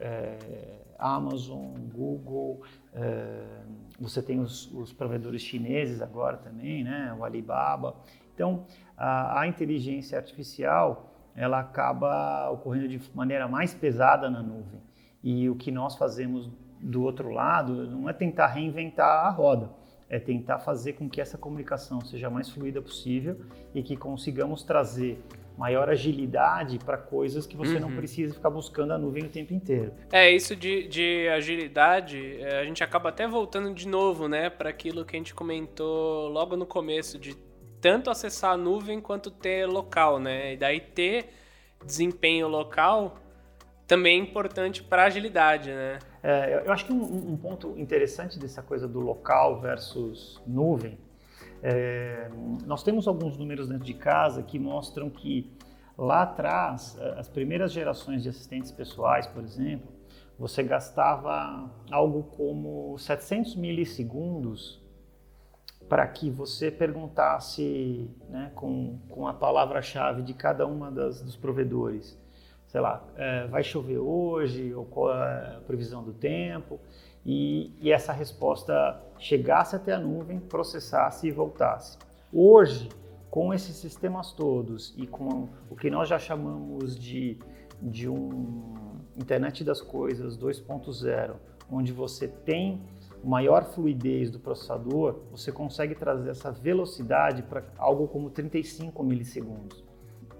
[0.00, 2.62] é, Amazon, Google,
[2.94, 3.44] é,
[4.00, 7.16] você tem os, os, provedores chineses agora também, né?
[7.16, 7.94] o Alibaba.
[8.34, 8.66] Então,
[8.96, 14.82] a, a, inteligência artificial ela acaba ocorrendo de maneira mais pesada na nuvem.
[15.22, 19.70] E o que nós fazemos do outro lado não é tentar reinventar a roda,
[20.08, 23.40] é tentar fazer com que essa comunicação seja mais fluida possível
[23.74, 25.22] e que consigamos trazer
[25.56, 27.80] maior agilidade para coisas que você uhum.
[27.80, 29.92] não precisa ficar buscando a nuvem o tempo inteiro.
[30.12, 34.70] É, isso de, de agilidade, é, a gente acaba até voltando de novo, né, para
[34.70, 37.36] aquilo que a gente comentou logo no começo, de
[37.80, 40.54] tanto acessar a nuvem quanto ter local, né?
[40.54, 41.30] E daí ter
[41.84, 43.18] desempenho local
[43.88, 45.98] também é importante para agilidade, né?
[46.22, 50.98] É, eu acho que um, um, ponto interessante dessa coisa do local versus nuvem,
[51.62, 52.30] é,
[52.66, 55.50] nós temos alguns números dentro de casa que mostram que
[55.96, 59.88] lá atrás, as primeiras gerações de assistentes pessoais, por exemplo,
[60.38, 64.80] você gastava algo como 700 milissegundos
[65.88, 72.16] para que você perguntasse né, com, com a palavra-chave de cada uma das, dos provedores,
[72.68, 76.78] sei lá, é, vai chover hoje, ou qual é a previsão do tempo,
[77.24, 81.98] e, e essa resposta chegasse até a nuvem, processasse e voltasse.
[82.32, 82.90] Hoje,
[83.30, 87.38] com esses sistemas todos e com o que nós já chamamos de,
[87.80, 88.74] de um
[89.16, 91.34] internet das coisas 2.0,
[91.70, 92.82] onde você tem
[93.24, 99.87] maior fluidez do processador, você consegue trazer essa velocidade para algo como 35 milissegundos.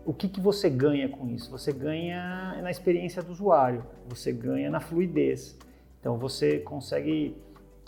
[0.09, 1.51] O que, que você ganha com isso?
[1.51, 5.55] Você ganha na experiência do usuário, você ganha na fluidez.
[6.01, 7.37] Então você consegue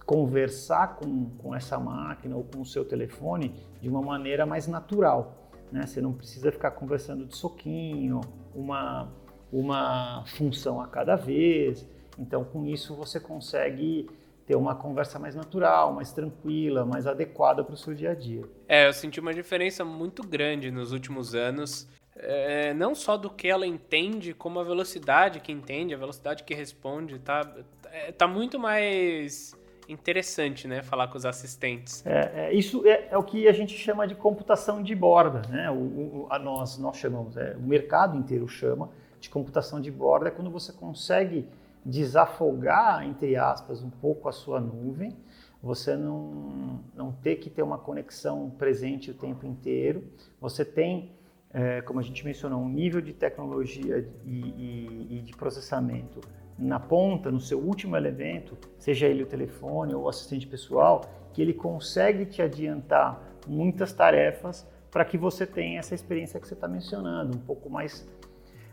[0.05, 5.51] conversar com, com essa máquina ou com o seu telefone de uma maneira mais natural.
[5.73, 5.87] Né?
[5.87, 8.21] Você não precisa ficar conversando de soquinho,
[8.55, 9.11] uma,
[9.51, 11.89] uma função a cada vez.
[12.19, 14.11] Então, com isso, você consegue
[14.51, 18.43] ter uma conversa mais natural, mais tranquila, mais adequada para o seu dia a dia.
[18.69, 21.89] É, eu senti uma diferença muito grande nos últimos anos,
[22.23, 26.55] é, não só do que ela entende, como a velocidade que entende, a velocidade que
[26.55, 27.51] responde, tá,
[27.93, 29.57] é, tá muito mais
[29.89, 30.83] interessante, né?
[30.83, 32.05] Falar com os assistentes.
[32.07, 35.71] É, é isso é, é, o que a gente chama de computação de borda, né?
[35.71, 38.91] O, o, a nós, nós chamamos, é, o mercado inteiro chama
[39.21, 41.47] de computação de borda, é quando você consegue
[41.85, 45.17] desafogar, entre aspas, um pouco a sua nuvem,
[45.63, 50.05] você não, não ter que ter uma conexão presente o tempo inteiro,
[50.41, 51.13] você tem,
[51.53, 56.21] é, como a gente mencionou, um nível de tecnologia e, e, e de processamento
[56.59, 61.41] na ponta, no seu último elemento, seja ele o telefone ou o assistente pessoal, que
[61.41, 66.69] ele consegue te adiantar muitas tarefas para que você tenha essa experiência que você está
[66.69, 68.07] mencionando, um pouco mais,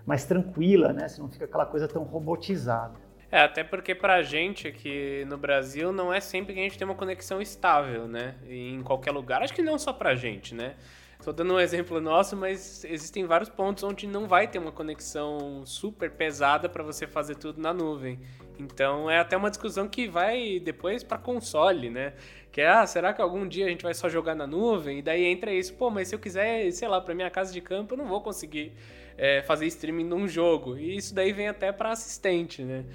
[0.05, 1.07] mais tranquila, né?
[1.07, 2.95] Você não fica aquela coisa tão robotizada.
[3.31, 6.87] É, até porque pra gente aqui no Brasil não é sempre que a gente tem
[6.87, 8.35] uma conexão estável, né?
[8.47, 9.41] Em qualquer lugar.
[9.41, 10.75] Acho que não só pra gente, né?
[11.19, 15.65] Estou dando um exemplo nosso, mas existem vários pontos onde não vai ter uma conexão
[15.65, 18.19] super pesada para você fazer tudo na nuvem.
[18.59, 22.13] Então é até uma discussão que vai depois para console, né?
[22.51, 24.99] Que é, ah, será que algum dia a gente vai só jogar na nuvem?
[24.99, 27.61] E daí entra isso, pô, mas se eu quiser, sei lá, para minha casa de
[27.61, 28.73] campo, eu não vou conseguir
[29.17, 30.77] é, fazer streaming num jogo.
[30.77, 32.85] E isso daí vem até para assistente, né?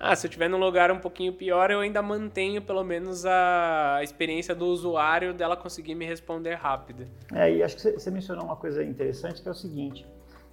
[0.00, 4.00] Ah, se eu estiver num lugar um pouquinho pior, eu ainda mantenho pelo menos a
[4.02, 7.04] experiência do usuário dela conseguir me responder rápido.
[7.34, 10.06] É, e acho que você mencionou uma coisa interessante que é o seguinte.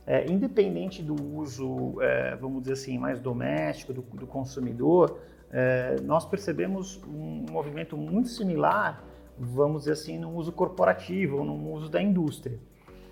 [0.08, 5.20] É, independente do uso, é, vamos dizer assim, mais doméstico do, do consumidor,
[5.52, 9.04] é, nós percebemos um movimento muito similar,
[9.38, 12.60] vamos dizer assim, no uso corporativo no uso da indústria,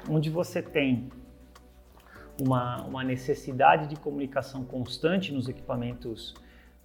[0.10, 1.10] onde você tem
[2.40, 6.34] uma, uma necessidade de comunicação constante nos equipamentos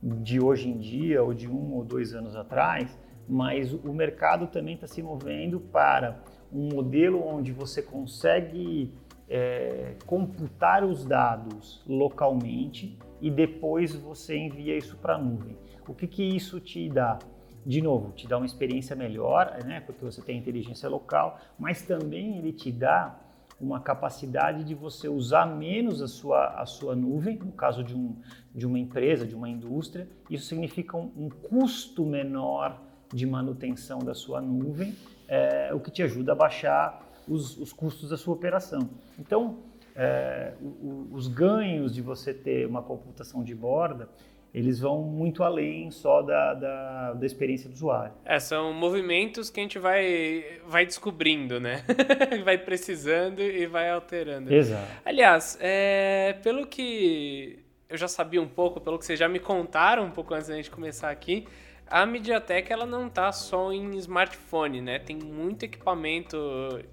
[0.02, 4.74] de hoje em dia ou de um ou dois anos atrás, mas o mercado também
[4.74, 6.22] está se movendo para
[6.52, 8.94] um modelo onde você consegue
[9.28, 15.56] é, computar os dados localmente e depois você envia isso para a nuvem.
[15.86, 17.18] O que, que isso te dá?
[17.66, 22.38] De novo, te dá uma experiência melhor, né, porque você tem inteligência local, mas também
[22.38, 23.18] ele te dá
[23.60, 28.16] uma capacidade de você usar menos a sua, a sua nuvem, no caso de, um,
[28.54, 30.08] de uma empresa, de uma indústria.
[30.30, 32.80] Isso significa um, um custo menor
[33.12, 34.94] de manutenção da sua nuvem,
[35.26, 38.88] é, o que te ajuda a baixar os, os custos da sua operação.
[39.18, 39.58] Então,
[39.94, 44.08] é, o, os ganhos de você ter uma computação de borda,
[44.52, 48.12] eles vão muito além só da, da, da, experiência do usuário.
[48.24, 51.84] É, são movimentos que a gente vai, vai descobrindo, né?
[52.44, 54.52] vai precisando e vai alterando.
[54.52, 54.90] Exato.
[55.04, 60.04] Aliás, é, pelo que eu já sabia um pouco, pelo que vocês já me contaram
[60.04, 61.46] um pouco antes da gente começar aqui,
[61.90, 64.98] a MediaTek ela não tá só em smartphone, né?
[64.98, 66.36] Tem muito equipamento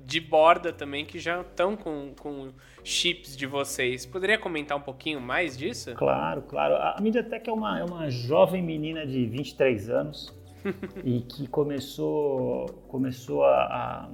[0.06, 2.52] de borda também que já estão com, com
[2.84, 4.06] chips de vocês.
[4.06, 5.94] Poderia comentar um pouquinho mais disso?
[5.96, 6.76] Claro, claro.
[6.76, 10.34] A MediaTek é uma, é uma jovem menina de 23 anos
[11.04, 14.10] e que começou, começou a,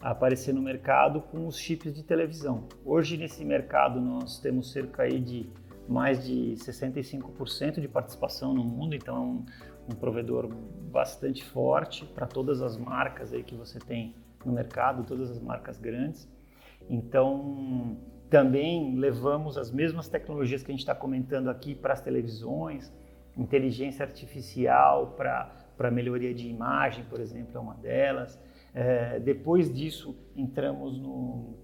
[0.00, 2.68] a, aparecer no mercado com os chips de televisão.
[2.84, 5.50] Hoje nesse mercado nós temos cerca aí de
[5.88, 10.48] mais de 65% de participação no mundo, então é um, provedor
[10.90, 14.14] bastante forte para todas as marcas aí que você tem
[14.44, 16.28] no mercado, todas as marcas grandes.
[16.88, 17.96] Então,
[18.30, 22.92] também levamos as mesmas tecnologias que a gente está comentando aqui para as televisões,
[23.36, 28.38] inteligência artificial para melhoria de imagem, por exemplo, é uma delas.
[28.74, 31.56] É, depois disso, entramos no,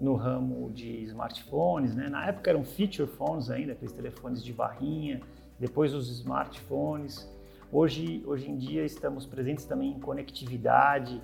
[0.00, 1.94] no ramo de smartphones.
[1.94, 2.08] Né?
[2.08, 5.20] Na época eram feature phones ainda, aqueles telefones de barrinha,
[5.58, 7.28] depois os smartphones.
[7.76, 11.20] Hoje, hoje em dia estamos presentes também em conectividade,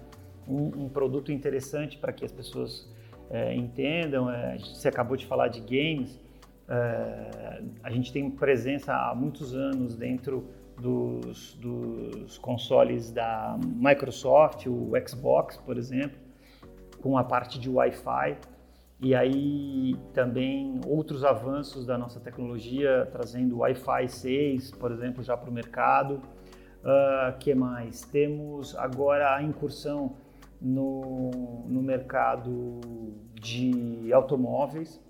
[0.49, 2.93] um, um produto interessante para que as pessoas
[3.31, 4.29] é, entendam.
[4.29, 6.21] É, você acabou de falar de games,
[6.69, 10.45] é, a gente tem presença há muitos anos dentro
[10.77, 16.19] dos, dos consoles da Microsoft, o Xbox, por exemplo,
[17.01, 18.37] com a parte de Wi-Fi.
[18.99, 25.49] E aí também outros avanços da nossa tecnologia, trazendo Wi-Fi 6, por exemplo, já para
[25.49, 26.21] o mercado.
[26.83, 28.03] Uh, que mais?
[28.03, 30.17] Temos agora a incursão
[30.61, 32.81] no, no mercado
[33.35, 35.01] de automóveis.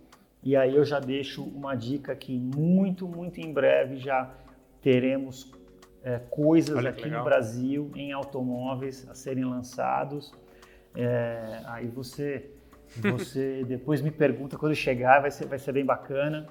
[0.43, 4.31] E aí eu já deixo uma dica que muito, muito em breve já
[4.81, 5.53] teremos
[6.03, 10.33] é, coisas Olha aqui no Brasil em automóveis a serem lançados.
[10.95, 12.51] É, aí você,
[12.97, 16.47] você depois me pergunta quando chegar, vai ser, vai ser bem bacana.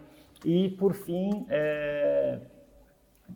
[0.46, 2.40] E por fim, é,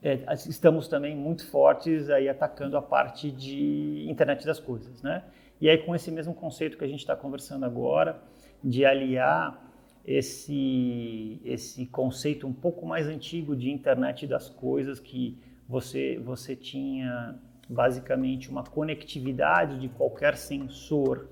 [0.02, 5.24] é, estamos também muito fortes aí atacando a parte de internet das coisas, né?
[5.62, 8.22] E aí com esse mesmo conceito que a gente está conversando agora,
[8.64, 9.62] de aliar
[10.06, 15.38] esse esse conceito um pouco mais antigo de internet das coisas que
[15.68, 17.36] você, você tinha
[17.70, 21.30] basicamente uma conectividade de qualquer sensor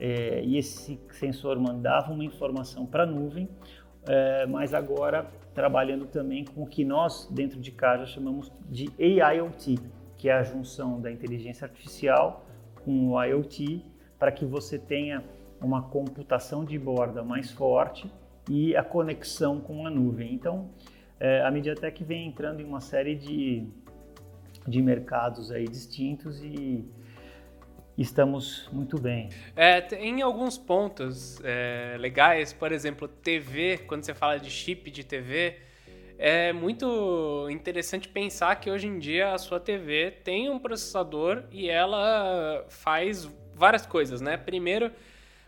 [0.00, 3.48] é, e esse sensor mandava uma informação para a nuvem,
[4.08, 9.78] é, mas agora trabalhando também com o que nós dentro de casa chamamos de AIoT,
[10.16, 12.44] que é a junção da inteligência artificial
[12.84, 13.84] com o IoT,
[14.18, 15.24] para que você tenha
[15.60, 18.10] uma computação de borda mais forte
[18.48, 20.34] e a conexão com a nuvem.
[20.34, 20.70] Então,
[21.18, 23.66] é, a MediaTek vem entrando em uma série de,
[24.66, 26.84] de mercados aí distintos e
[27.96, 29.28] estamos muito bem.
[29.56, 35.04] É, em alguns pontos é, legais, por exemplo, TV, quando você fala de chip de
[35.04, 35.58] TV,
[36.18, 41.68] é muito interessante pensar que hoje em dia a sua TV tem um processador e
[41.68, 44.36] ela faz várias coisas, né?
[44.36, 44.90] Primeiro,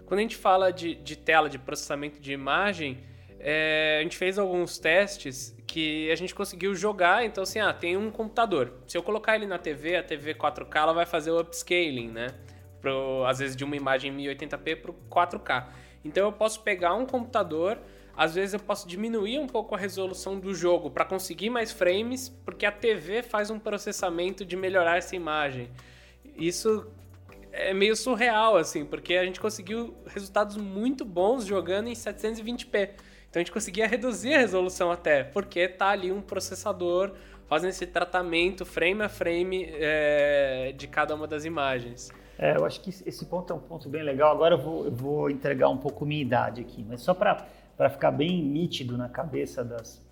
[0.07, 2.99] quando a gente fala de, de tela de processamento de imagem,
[3.39, 7.27] é, a gente fez alguns testes que a gente conseguiu jogar.
[7.27, 8.73] Então, assim, ah, tem um computador.
[8.87, 12.29] Se eu colocar ele na TV, a TV 4K ela vai fazer o upscaling, né?
[12.81, 15.67] Pro, às vezes de uma imagem 1080p para 4K.
[16.03, 17.79] Então, eu posso pegar um computador.
[18.17, 22.31] Às vezes eu posso diminuir um pouco a resolução do jogo para conseguir mais frames,
[22.31, 25.69] porque a TV faz um processamento de melhorar essa imagem.
[26.39, 26.91] Isso
[27.53, 32.93] é meio surreal, assim, porque a gente conseguiu resultados muito bons jogando em 720p.
[33.37, 37.13] Então a gente conseguia reduzir a resolução até, porque tá ali um processador
[37.47, 42.11] fazendo esse tratamento frame a frame é, de cada uma das imagens.
[42.39, 44.33] É, eu acho que esse ponto é um ponto bem legal.
[44.33, 48.11] Agora eu vou, eu vou entregar um pouco minha idade aqui, mas só para ficar
[48.11, 50.03] bem nítido na cabeça das,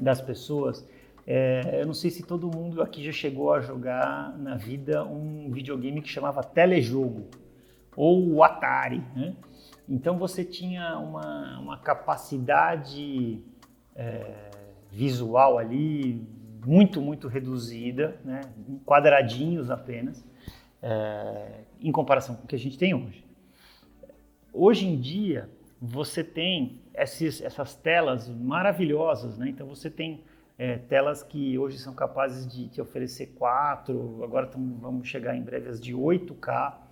[0.00, 0.82] das pessoas,
[1.26, 5.50] é, eu não sei se todo mundo aqui já chegou a jogar na vida um
[5.50, 7.28] videogame que chamava Telejogo
[7.94, 9.34] ou o Atari, né?
[9.90, 13.42] Então você tinha uma, uma capacidade
[13.96, 14.50] é,
[14.88, 16.24] visual ali
[16.64, 18.40] muito, muito reduzida, né?
[18.86, 20.24] quadradinhos apenas,
[20.80, 23.24] é, em comparação com o que a gente tem hoje.
[24.52, 25.50] Hoje em dia,
[25.82, 29.48] você tem esses, essas telas maravilhosas, né?
[29.48, 30.22] então você tem
[30.56, 35.42] é, telas que hoje são capazes de te oferecer 4, agora tamo, vamos chegar em
[35.42, 36.89] breve as de 8K,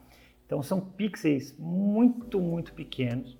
[0.48, 3.38] então são pixels muito, muito pequenos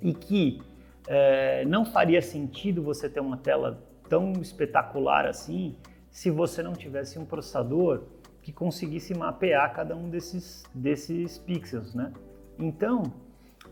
[0.00, 0.60] e que
[1.06, 5.76] é, não faria sentido você ter uma tela tão espetacular assim
[6.10, 8.02] se você não tivesse um processador
[8.42, 12.12] que conseguisse mapear cada um desses, desses pixels, né?
[12.58, 13.04] Então,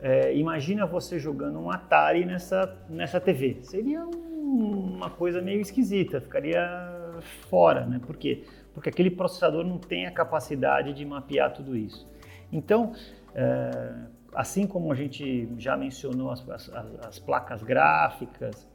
[0.00, 3.58] é, imagina você jogando um Atari nessa, nessa TV.
[3.62, 6.60] Seria um, uma coisa meio esquisita, ficaria
[7.50, 8.00] fora, né?
[8.06, 8.44] Por quê?
[8.72, 12.08] Porque aquele processador não tem a capacidade de mapear tudo isso.
[12.52, 12.92] Então,
[13.34, 13.94] é,
[14.34, 16.70] assim como a gente já mencionou as, as,
[17.06, 18.68] as placas gráficas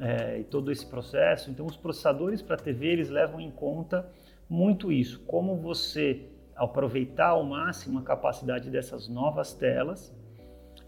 [0.00, 4.08] é, e todo esse processo, então os processadores para TV eles levam em conta
[4.48, 10.14] muito isso, como você aproveitar ao máximo a capacidade dessas novas telas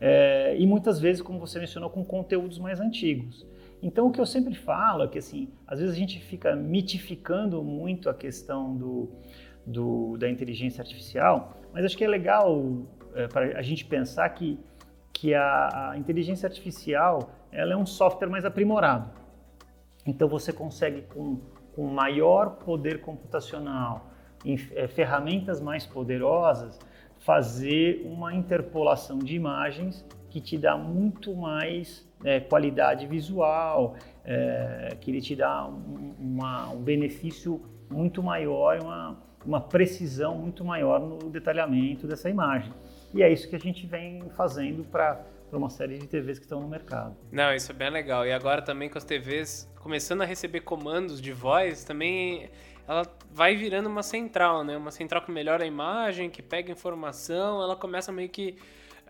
[0.00, 3.46] é, e muitas vezes, como você mencionou, com conteúdos mais antigos.
[3.82, 7.62] Então, o que eu sempre falo é que, assim, às vezes a gente fica mitificando
[7.62, 9.08] muito a questão do,
[9.68, 14.58] do da inteligência artificial, mas acho que é legal é, para a gente pensar que,
[15.12, 19.10] que a, a, inteligência artificial ela é um software mais aprimorado.
[20.06, 21.40] Então você consegue com,
[21.74, 24.10] com maior poder computacional,
[24.44, 26.78] em é, ferramentas mais poderosas,
[27.18, 35.10] fazer uma interpolação de imagens que te dá muito mais é, qualidade visual, é, que
[35.10, 37.60] ele te dá um, uma, um benefício
[37.90, 42.72] muito maior, uma, uma precisão muito maior no detalhamento dessa imagem.
[43.14, 46.60] E é isso que a gente vem fazendo para uma série de TVs que estão
[46.60, 47.16] no mercado.
[47.32, 48.26] Não, isso é bem legal.
[48.26, 52.50] E agora também com as TVs começando a receber comandos de voz, também
[52.86, 54.76] ela vai virando uma central, né?
[54.76, 58.56] Uma central que melhora a imagem, que pega informação, ela começa meio que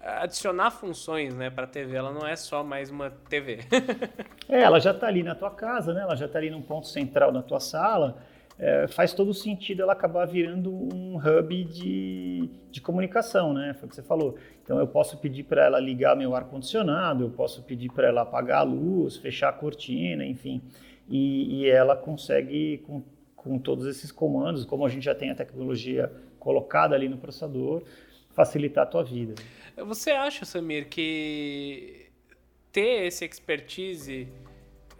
[0.00, 1.96] adicionar funções, né, para a TV.
[1.96, 3.60] Ela não é só mais uma TV.
[4.48, 6.02] é, ela já está ali na tua casa, né?
[6.02, 8.16] Ela já está ali num ponto central na tua sala
[8.58, 13.72] é, faz todo sentido ela acabar virando um hub de, de comunicação, né?
[13.74, 14.36] Foi o que você falou.
[14.64, 18.22] Então eu posso pedir para ela ligar meu ar condicionado, eu posso pedir para ela
[18.22, 20.60] apagar a luz, fechar a cortina, enfim,
[21.08, 23.02] e, e ela consegue com,
[23.36, 27.82] com todos esses comandos, como a gente já tem a tecnologia colocada ali no processador,
[28.30, 29.34] facilitar a tua vida.
[29.76, 32.06] Você acha, Samir, que
[32.72, 34.28] ter esse expertise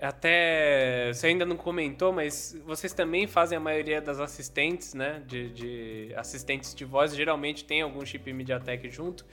[0.01, 5.23] até você ainda não comentou, mas vocês também fazem a maioria das assistentes, né?
[5.27, 9.27] De, de assistentes de voz, geralmente tem algum chip MediaTek junto.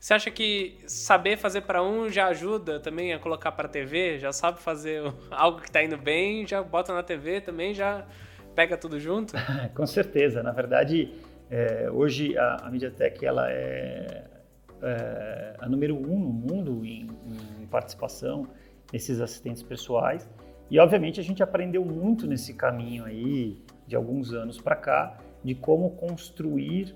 [0.00, 4.18] Você acha que saber fazer para um já ajuda também a colocar para TV?
[4.18, 8.06] Já sabe fazer algo que está indo bem, já bota na TV também, já
[8.54, 9.34] pega tudo junto?
[9.74, 10.42] Com certeza.
[10.42, 11.12] Na verdade,
[11.50, 14.24] é, hoje a, a MediaTek ela é,
[14.82, 17.06] é, a número um no mundo em,
[17.60, 18.48] em participação
[18.92, 20.28] nesses assistentes pessoais.
[20.70, 25.54] E obviamente a gente aprendeu muito nesse caminho aí de alguns anos para cá de
[25.54, 26.94] como construir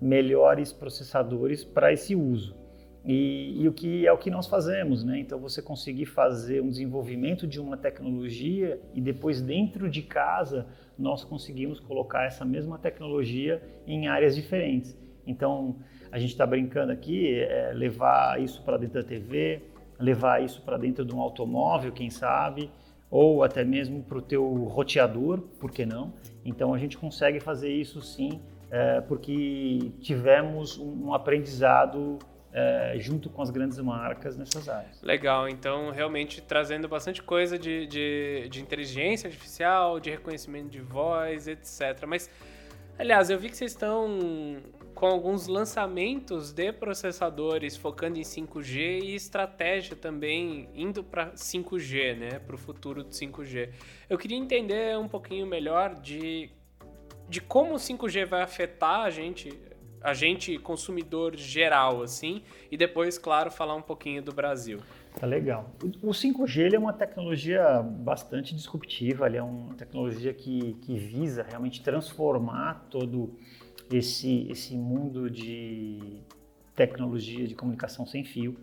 [0.00, 2.56] melhores processadores para esse uso.
[3.04, 5.18] E, e, o que é o que nós fazemos, né?
[5.18, 10.66] Então você conseguir fazer um desenvolvimento de uma tecnologia e depois dentro de casa
[10.98, 14.96] nós conseguimos colocar essa mesma tecnologia em áreas diferentes.
[15.26, 15.76] Então
[16.10, 19.62] a gente está brincando aqui, é, levar isso para dentro da TV,
[19.98, 22.70] levar isso para dentro de um automóvel, quem sabe,
[23.10, 26.12] ou até mesmo para o teu roteador, por que não?
[26.44, 28.40] Então a gente consegue fazer isso sim,
[28.70, 32.18] é, porque tivemos um, um aprendizado
[32.52, 35.00] é, junto com as grandes marcas nessas áreas.
[35.02, 41.48] Legal, então realmente trazendo bastante coisa de, de, de inteligência artificial, de reconhecimento de voz,
[41.48, 42.04] etc.
[42.06, 42.30] Mas,
[42.98, 44.58] aliás, eu vi que vocês estão
[44.98, 52.40] com alguns lançamentos de processadores focando em 5G e estratégia também indo para 5G, né,
[52.40, 53.70] para o futuro do 5G.
[54.10, 56.50] Eu queria entender um pouquinho melhor de,
[57.28, 59.56] de como o 5G vai afetar a gente
[60.00, 64.78] a gente consumidor geral, assim, e depois, claro, falar um pouquinho do Brasil.
[65.18, 65.74] Tá legal.
[66.00, 72.86] O 5G é uma tecnologia bastante disruptiva, é uma tecnologia que, que visa realmente transformar
[72.88, 73.36] todo
[73.90, 76.20] esse, esse mundo de
[76.74, 78.56] tecnologia de comunicação sem fio.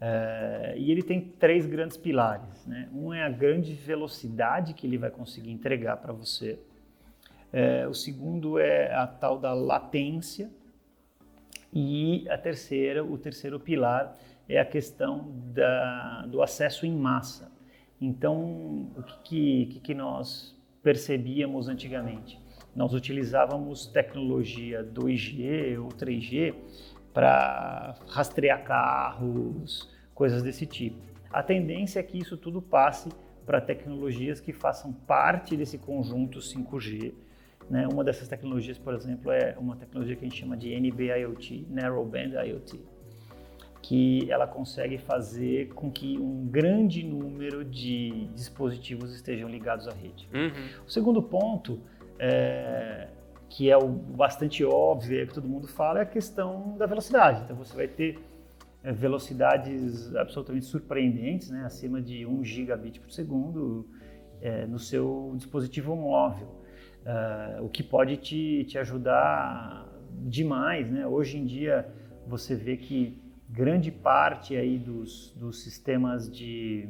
[0.00, 2.64] É, e ele tem três grandes pilares.
[2.66, 2.88] Né?
[2.92, 6.58] Um é a grande velocidade que ele vai conseguir entregar para você.
[7.52, 10.50] É, o segundo é a tal da latência,
[11.72, 14.16] e a terceira, o terceiro pilar
[14.48, 17.52] é a questão da, do acesso em massa.
[18.00, 22.40] Então, o que, que, que nós percebíamos antigamente?
[22.78, 26.54] Nós utilizávamos tecnologia 2G ou 3G
[27.12, 30.96] para rastrear carros, coisas desse tipo.
[31.28, 33.08] A tendência é que isso tudo passe
[33.44, 37.12] para tecnologias que façam parte desse conjunto 5G,
[37.68, 37.88] né?
[37.92, 42.40] Uma dessas tecnologias, por exemplo, é uma tecnologia que a gente chama de NB-IoT, Narrowband
[42.46, 42.80] IoT,
[43.82, 50.28] que ela consegue fazer com que um grande número de dispositivos estejam ligados à rede.
[50.32, 50.84] Uhum.
[50.86, 51.80] O segundo ponto,
[52.18, 53.08] é,
[53.48, 57.42] que é o bastante óbvio, é que todo mundo fala, é a questão da velocidade.
[57.44, 58.18] Então você vai ter
[58.82, 61.64] é, velocidades absolutamente surpreendentes, né?
[61.64, 63.88] acima de 1 gigabit por segundo,
[64.40, 66.58] é, no seu dispositivo móvel
[67.08, 70.90] uh, o que pode te, te ajudar demais.
[70.90, 71.06] Né?
[71.06, 71.88] Hoje em dia
[72.26, 76.88] você vê que grande parte aí dos, dos sistemas de,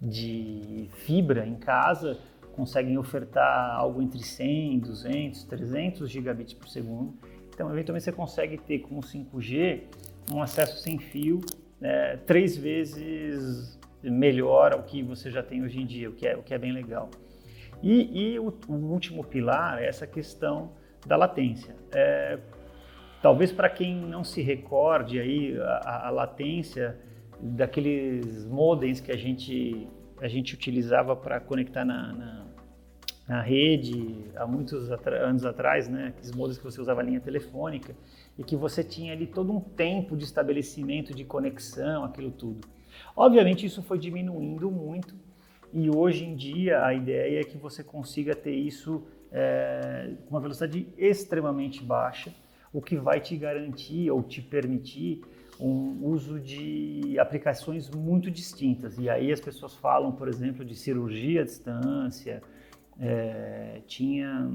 [0.00, 2.16] de fibra em casa
[2.50, 7.14] conseguem ofertar algo entre 100, 200, 300 gigabits por segundo.
[7.52, 9.82] Então, eventualmente, você consegue ter com o 5G
[10.32, 11.40] um acesso sem fio
[11.80, 16.36] né, três vezes melhor ao que você já tem hoje em dia, o que é,
[16.36, 17.10] o que é bem legal.
[17.82, 20.72] E, e o, o, último pilar é essa questão
[21.06, 21.74] da latência.
[21.92, 22.38] É,
[23.22, 26.98] talvez para quem não se recorde aí a, a, latência
[27.40, 29.88] daqueles modems que a gente
[30.20, 32.46] a gente utilizava para conectar na, na,
[33.28, 36.08] na, rede há muitos anos atrás, né?
[36.08, 37.94] Aqueles modems que você usava linha telefônica
[38.38, 42.68] e que você tinha ali todo um tempo de estabelecimento de conexão, aquilo tudo.
[43.16, 45.14] Obviamente isso foi diminuindo muito
[45.72, 50.40] e hoje em dia a ideia é que você consiga ter isso é, com uma
[50.40, 52.34] velocidade extremamente baixa,
[52.72, 55.22] o que vai te garantir ou te permitir
[55.60, 58.98] um uso de aplicações muito distintas.
[58.98, 62.42] E aí as pessoas falam, por exemplo, de cirurgia à distância.
[62.98, 64.50] É, tinha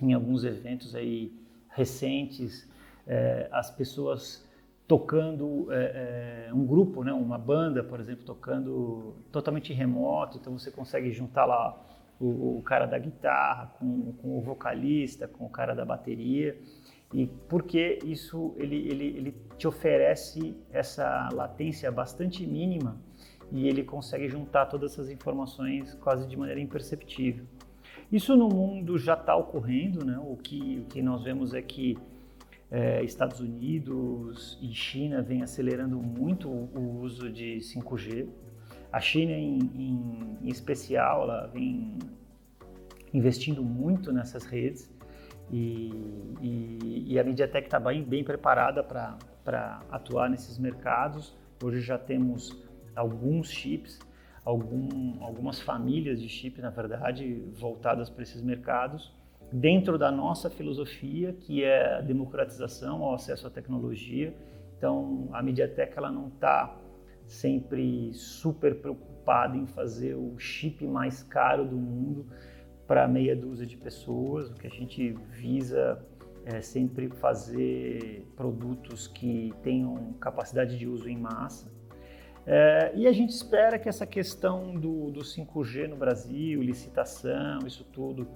[0.00, 1.32] em alguns eventos aí
[1.70, 2.68] recentes
[3.06, 4.46] é, as pessoas
[4.86, 10.70] tocando é, é, um grupo, né, uma banda, por exemplo, tocando totalmente remoto, então você
[10.70, 11.78] consegue juntar lá
[12.18, 16.58] o, o cara da guitarra com, com, o vocalista, com o cara da bateria,
[17.12, 22.96] e porque isso ele, ele, ele te oferece essa latência bastante mínima
[23.50, 27.44] e ele consegue juntar todas essas informações quase de maneira imperceptível.
[28.10, 30.18] Isso no mundo já está ocorrendo, né?
[30.18, 31.98] o, que, o que nós vemos é que
[32.70, 38.28] é, Estados Unidos e China vêm acelerando muito o uso de 5G.
[38.92, 41.98] A China, em, em, em especial, ela vem
[43.12, 44.90] investindo muito nessas redes
[45.50, 45.90] e,
[46.40, 49.16] e, e a MediaTek está bem, bem preparada para
[49.54, 51.36] atuar nesses mercados.
[51.62, 52.56] Hoje já temos
[52.94, 53.98] alguns chips,
[54.44, 59.12] algum, algumas famílias de chip, na verdade, voltadas para esses mercados,
[59.52, 64.34] dentro da nossa filosofia, que é a democratização ao acesso à tecnologia.
[64.76, 66.76] Então, a MediaTek ela não está
[67.26, 72.26] sempre super preocupada em fazer o chip mais caro do mundo
[72.86, 74.50] para meia dúzia de pessoas.
[74.50, 76.02] O que a gente visa
[76.48, 81.70] é sempre fazer produtos que tenham capacidade de uso em massa.
[82.46, 87.84] É, e a gente espera que essa questão do, do 5G no Brasil, licitação, isso
[87.92, 88.26] tudo,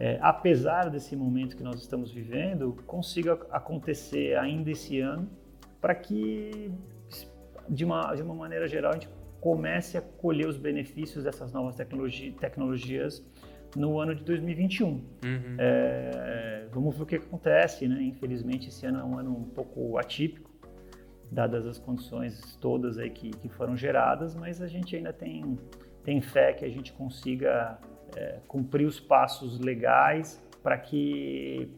[0.00, 5.30] é, apesar desse momento que nós estamos vivendo, consiga acontecer ainda esse ano,
[5.80, 6.72] para que,
[7.68, 9.08] de uma, de uma maneira geral, a gente
[9.40, 13.24] comece a colher os benefícios dessas novas tecnologia, tecnologias
[13.76, 14.88] no ano de 2021.
[14.88, 15.04] Uhum.
[15.58, 18.02] É, vamos ver o que acontece, né?
[18.02, 20.50] Infelizmente, esse ano é um ano um pouco atípico,
[21.30, 25.58] dadas as condições todas aí que, que foram geradas, mas a gente ainda tem,
[26.04, 27.78] tem fé que a gente consiga
[28.16, 31.68] é, cumprir os passos legais para que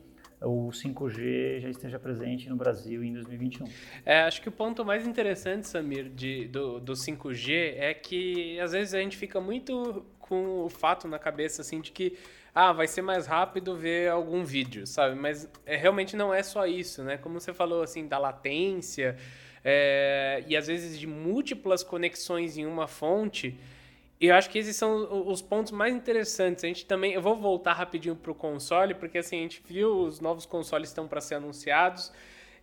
[0.45, 3.67] o 5G já esteja presente no Brasil em 2021.
[4.05, 8.73] É, acho que o ponto mais interessante, Samir, de, do, do 5G é que às
[8.73, 12.17] vezes a gente fica muito com o fato na cabeça assim de que
[12.55, 15.15] ah, vai ser mais rápido ver algum vídeo, sabe?
[15.15, 17.19] Mas é, realmente não é só isso, né?
[17.19, 19.19] Como você falou assim da latência
[19.63, 23.61] é, e às vezes de múltiplas conexões em uma fonte.
[24.19, 26.65] Eu acho que esses são os pontos mais interessantes.
[26.65, 29.99] A gente também, eu vou voltar rapidinho para o console, porque assim, a gente viu
[29.99, 32.11] os novos consoles estão para ser anunciados.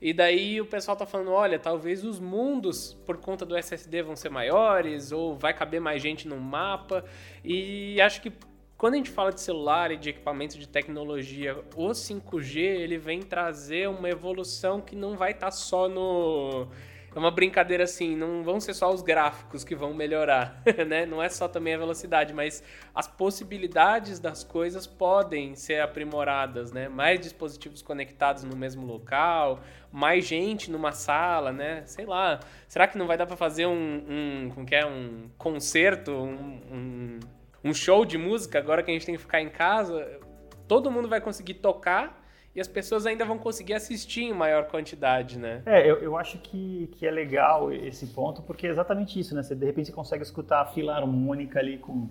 [0.01, 4.15] E daí o pessoal tá falando, olha, talvez os mundos por conta do SSD vão
[4.15, 7.03] ser maiores ou vai caber mais gente no mapa.
[7.43, 8.31] E acho que
[8.77, 13.21] quando a gente fala de celular e de equipamento de tecnologia, o 5G ele vem
[13.21, 16.69] trazer uma evolução que não vai estar tá só no
[17.13, 21.05] é uma brincadeira assim, não vão ser só os gráficos que vão melhorar, né?
[21.05, 26.87] Não é só também a velocidade, mas as possibilidades das coisas podem ser aprimoradas, né?
[26.87, 31.83] Mais dispositivos conectados no mesmo local, mais gente numa sala, né?
[31.85, 32.39] Sei lá.
[32.67, 36.61] Será que não vai dar para fazer um, um, como que é, um concerto, um,
[36.71, 37.19] um,
[37.63, 40.19] um show de música agora que a gente tem que ficar em casa?
[40.67, 42.18] Todo mundo vai conseguir tocar
[42.55, 45.61] e as pessoas ainda vão conseguir assistir em maior quantidade, né?
[45.65, 49.43] É, eu, eu acho que, que é legal esse ponto, porque é exatamente isso, né?
[49.43, 52.09] Você de repente consegue escutar a fila harmônica ali com,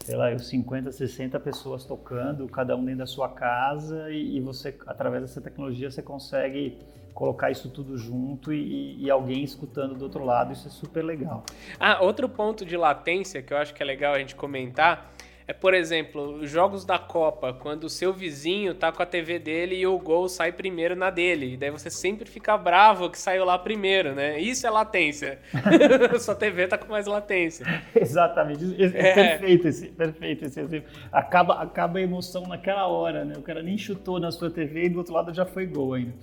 [0.00, 4.76] sei lá, 50, 60 pessoas tocando, cada um dentro da sua casa, e, e você,
[4.86, 6.78] através dessa tecnologia, você consegue
[7.14, 11.44] colocar isso tudo junto e, e, alguém escutando do outro lado, isso é super legal.
[11.78, 15.12] Ah, outro ponto de latência que eu acho que é legal a gente comentar
[15.46, 19.76] é, por exemplo, jogos da Copa, quando o seu vizinho tá com a TV dele
[19.76, 21.54] e o gol sai primeiro na dele.
[21.54, 24.38] E daí você sempre fica bravo que saiu lá primeiro, né?
[24.38, 25.40] Isso é latência.
[26.20, 27.66] Sua TV tá com mais latência.
[27.94, 28.76] Exatamente.
[28.94, 29.38] É.
[29.38, 30.88] Perfeito esse, perfeito esse exemplo.
[31.10, 33.34] Acaba, acaba a emoção naquela hora, né?
[33.36, 36.14] O cara nem chutou na sua TV e do outro lado já foi gol ainda.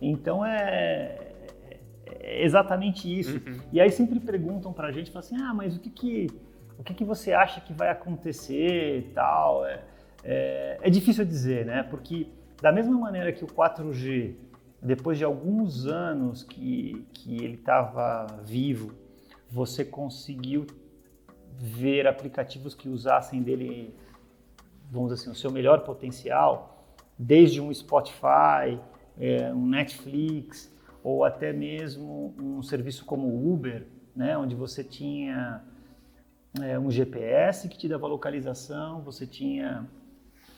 [0.00, 1.16] Então é,
[2.06, 3.36] é exatamente isso.
[3.36, 3.58] Uhum.
[3.72, 6.26] E aí sempre perguntam pra gente, falam assim, ah, mas o que que
[6.78, 9.64] o que, que você acha que vai acontecer e tal.
[9.64, 9.82] É,
[10.24, 11.82] é, é difícil dizer, né?
[11.82, 12.28] Porque
[12.60, 14.34] da mesma maneira que o 4G,
[14.82, 18.92] depois de alguns anos que, que ele estava vivo,
[19.50, 20.66] você conseguiu
[21.58, 23.94] ver aplicativos que usassem dele,
[24.90, 26.84] vamos dizer assim, o seu melhor potencial,
[27.18, 28.78] desde um Spotify,
[29.18, 35.62] é, um Netflix, ou até mesmo um serviço como o Uber, né, onde você tinha
[36.62, 39.86] é, um GPS que te dava localização, você tinha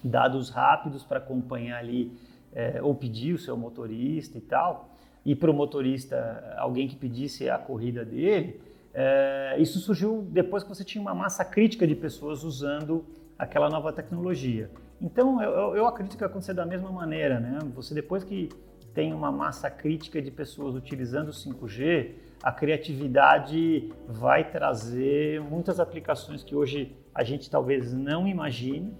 [0.02, 2.12] dados rápidos para acompanhar ali
[2.52, 4.94] é, ou pedir o seu motorista e tal,
[5.24, 8.60] e para o motorista, alguém que pedisse a corrida dele,
[8.94, 13.04] é, isso surgiu depois que você tinha uma massa crítica de pessoas usando
[13.38, 14.70] aquela nova tecnologia.
[15.00, 17.58] Então, eu, eu acredito que vai acontecer da mesma maneira, né?
[17.74, 18.48] Você depois que
[18.92, 26.44] tem uma massa crítica de pessoas utilizando o 5G, a criatividade vai trazer muitas aplicações
[26.44, 28.94] que hoje a gente talvez não imagine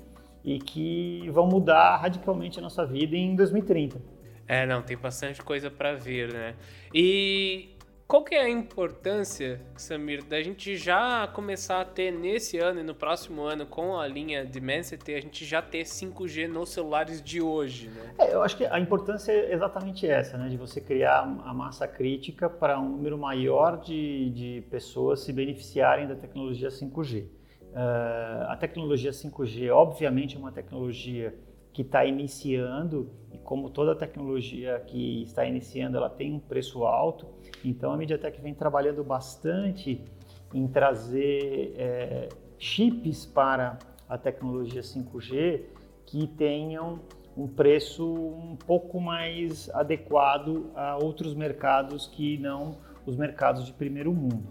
[0.45, 4.01] e que vão mudar radicalmente a nossa vida em 2030.
[4.47, 6.55] É, não, tem bastante coisa para ver, né?
[6.95, 7.77] E
[8.09, 12.83] qual que é a importância, Samir, da gente já começar a ter nesse ano e
[12.83, 17.43] no próximo ano com a linha Dimensity, a gente já ter 5G nos celulares de
[17.43, 18.15] hoje, né?
[18.19, 20.49] É, eu acho que a importância é exatamente essa, né?
[20.49, 26.09] De você criar a massa crítica para um número maior de, de pessoas se beneficiarem
[26.09, 27.25] da tecnologia 5G.
[27.25, 31.35] Uh, a tecnologia 5G, obviamente, é uma tecnologia
[31.75, 33.13] que está iniciando
[33.49, 37.27] como toda tecnologia que está iniciando, ela tem um preço alto.
[37.65, 40.05] Então a MediaTek vem trabalhando bastante
[40.53, 42.29] em trazer é,
[42.59, 45.63] chips para a tecnologia 5G
[46.05, 47.01] que tenham
[47.35, 52.77] um preço um pouco mais adequado a outros mercados que não
[53.07, 54.47] os mercados de primeiro mundo.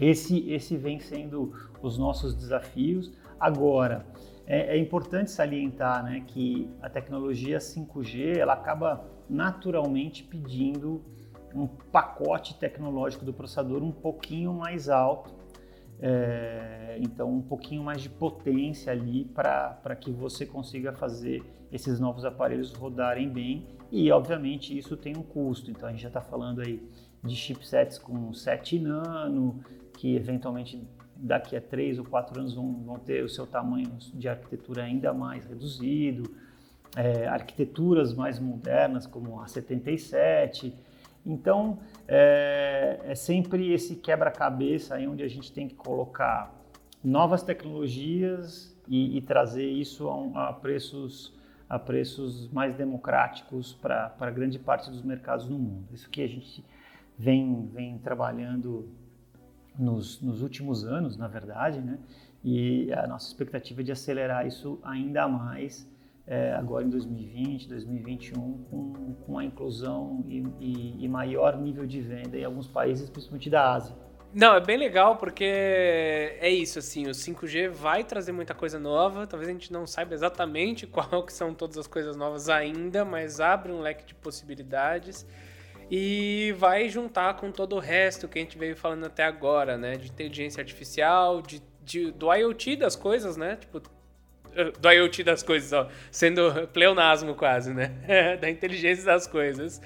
[0.00, 3.12] Esse, esse vem sendo os nossos desafios.
[3.38, 4.06] Agora,
[4.46, 11.02] é, é importante salientar né, que a tecnologia 5G ela acaba naturalmente pedindo
[11.54, 15.34] um pacote tecnológico do processador um pouquinho mais alto,
[16.00, 22.24] é, então um pouquinho mais de potência ali para que você consiga fazer esses novos
[22.24, 23.66] aparelhos rodarem bem.
[23.90, 26.82] E obviamente isso tem um custo, então a gente já está falando aí
[27.22, 29.62] de chipsets com 7 nano,
[29.96, 30.82] que eventualmente
[31.22, 35.14] daqui a 3 ou 4 anos vão, vão ter o seu tamanho de arquitetura ainda
[35.14, 36.34] mais reduzido,
[36.96, 40.74] é, arquiteturas mais modernas como a 77,
[41.24, 46.52] então, é, é sempre esse quebra-cabeça aí onde a gente tem que colocar
[47.02, 51.32] novas tecnologias e, e trazer isso a, a, preços,
[51.68, 55.86] a preços mais democráticos para grande parte dos mercados no mundo.
[55.92, 56.64] Isso que a gente
[57.16, 58.88] vem, vem trabalhando
[59.78, 61.98] nos, nos últimos anos, na verdade, né?
[62.44, 65.88] e a nossa expectativa é de acelerar isso ainda mais
[66.26, 72.00] é, agora em 2020, 2021, com, com a inclusão e, e, e, maior nível de
[72.00, 73.94] venda em alguns países, principalmente da Ásia.
[74.32, 79.26] Não, é bem legal porque é isso, assim, o 5G vai trazer muita coisa nova,
[79.26, 83.40] talvez a gente não saiba exatamente qual que são todas as coisas novas ainda, mas
[83.40, 85.26] abre um leque de possibilidades
[85.94, 89.98] e vai juntar com todo o resto que a gente veio falando até agora, né,
[89.98, 95.70] de inteligência artificial, de, de do IoT das coisas, né, tipo, do IoT das coisas,
[95.74, 97.92] ó, sendo pleonasmo quase, né?
[98.40, 99.82] da inteligência das coisas.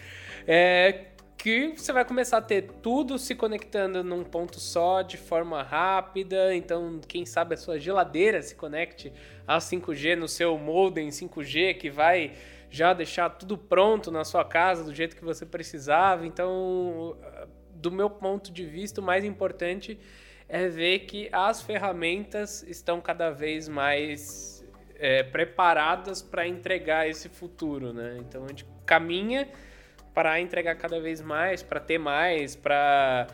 [0.46, 5.62] É que você vai começar a ter tudo se conectando num ponto só, de forma
[5.62, 6.54] rápida.
[6.54, 9.12] Então, quem sabe a sua geladeira se conecte
[9.46, 12.32] a 5G no seu modem 5G, que vai
[12.76, 16.26] já deixar tudo pronto na sua casa do jeito que você precisava.
[16.26, 17.16] Então,
[17.74, 19.98] do meu ponto de vista, o mais importante
[20.48, 24.64] é ver que as ferramentas estão cada vez mais
[24.96, 28.18] é, preparadas para entregar esse futuro, né?
[28.20, 29.48] Então a gente caminha
[30.14, 33.26] para entregar cada vez mais, para ter mais, para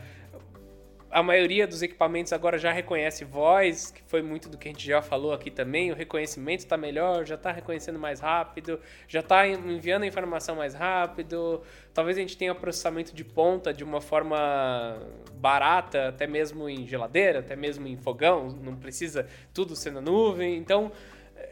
[1.12, 4.86] a maioria dos equipamentos agora já reconhece voz, que foi muito do que a gente
[4.86, 5.92] já falou aqui também.
[5.92, 10.72] O reconhecimento está melhor, já está reconhecendo mais rápido, já está enviando a informação mais
[10.72, 11.60] rápido.
[11.92, 14.98] Talvez a gente tenha processamento de ponta de uma forma
[15.34, 20.56] barata, até mesmo em geladeira, até mesmo em fogão, não precisa tudo ser na nuvem.
[20.56, 20.90] Então,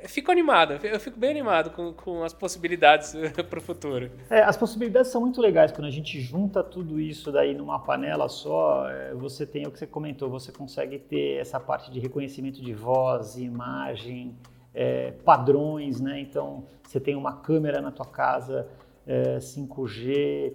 [0.08, 3.14] fico animado, eu fico bem animado com, com as possibilidades
[3.48, 4.10] para o futuro.
[4.28, 8.28] É, as possibilidades são muito legais quando a gente junta tudo isso daí numa panela
[8.28, 8.88] só.
[8.88, 12.72] É, você tem o que você comentou, você consegue ter essa parte de reconhecimento de
[12.72, 14.36] voz, imagem,
[14.74, 16.20] é, padrões, né?
[16.20, 18.68] Então você tem uma câmera na tua casa
[19.06, 20.52] é, 5G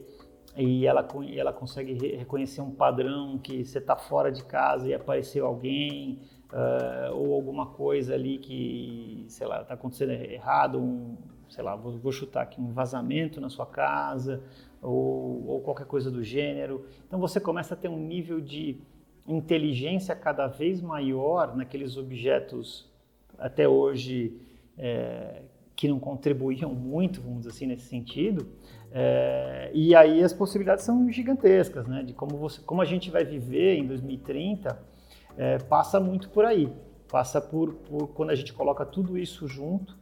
[0.57, 5.45] e ela, ela consegue reconhecer um padrão que você está fora de casa e apareceu
[5.45, 6.21] alguém
[6.51, 11.15] uh, ou alguma coisa ali que, sei lá, está acontecendo errado, um,
[11.49, 14.41] sei lá, vou, vou, chutar aqui, um vazamento na sua casa
[14.81, 16.85] ou, ou qualquer coisa do gênero.
[17.07, 18.77] Então você começa a ter um nível de
[19.27, 22.87] inteligência cada vez maior naqueles objetos
[23.37, 24.39] até hoje
[24.77, 25.41] é,
[25.75, 28.47] que não contribuíam muito, vamos dizer assim, nesse sentido.
[28.91, 32.03] É, e aí as possibilidades são gigantescas, né?
[32.03, 34.94] De como, você, como a gente vai viver em 2030
[35.37, 36.71] é, passa muito por aí.
[37.09, 39.97] Passa por, por quando a gente coloca tudo isso junto,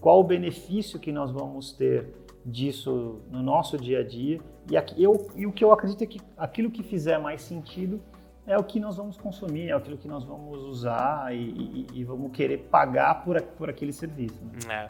[0.00, 2.14] qual o benefício que nós vamos ter
[2.44, 4.40] disso no nosso dia a dia.
[4.70, 8.00] E, aqui, eu, e o que eu acredito é que aquilo que fizer mais sentido
[8.46, 12.04] é o que nós vamos consumir, é aquilo que nós vamos usar e, e, e
[12.04, 14.38] vamos querer pagar por, por aquele serviço.
[14.44, 14.60] Né?
[14.70, 14.88] É.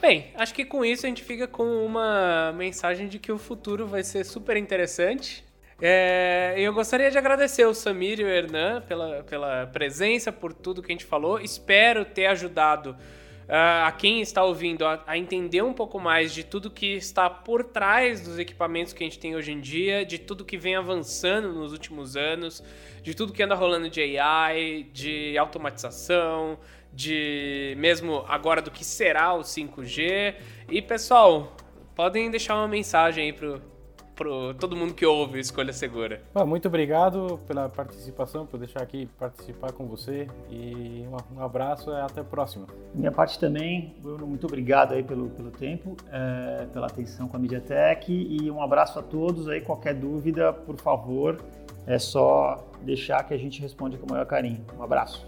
[0.00, 3.86] Bem, acho que com isso a gente fica com uma mensagem de que o futuro
[3.86, 5.43] vai ser super interessante.
[5.80, 10.82] É, eu gostaria de agradecer o Samir e o Hernan pela, pela presença, por tudo
[10.82, 11.40] que a gente falou.
[11.40, 16.44] Espero ter ajudado uh, a quem está ouvindo a, a, entender um pouco mais de
[16.44, 20.18] tudo que está por trás dos equipamentos que a gente tem hoje em dia, de
[20.18, 22.62] tudo que vem avançando nos últimos anos,
[23.02, 26.58] de tudo que anda rolando de AI, de automatização,
[26.92, 30.36] de mesmo agora do que será o 5G.
[30.70, 31.56] E pessoal,
[31.96, 33.73] podem deixar uma mensagem aí pro
[34.14, 36.22] para todo mundo que ouve Escolha Segura.
[36.46, 41.04] muito obrigado pela participação, por deixar aqui participar com você e
[41.34, 42.66] um, abraço e até a próxima.
[42.94, 47.40] Minha parte também, Bruno, muito obrigado aí pelo, pelo tempo, é, pela atenção com a
[47.40, 51.40] MediaTek e um abraço a todos aí, qualquer dúvida, por favor,
[51.86, 54.64] é só deixar que a gente responde com o maior carinho.
[54.78, 55.26] Um abraço.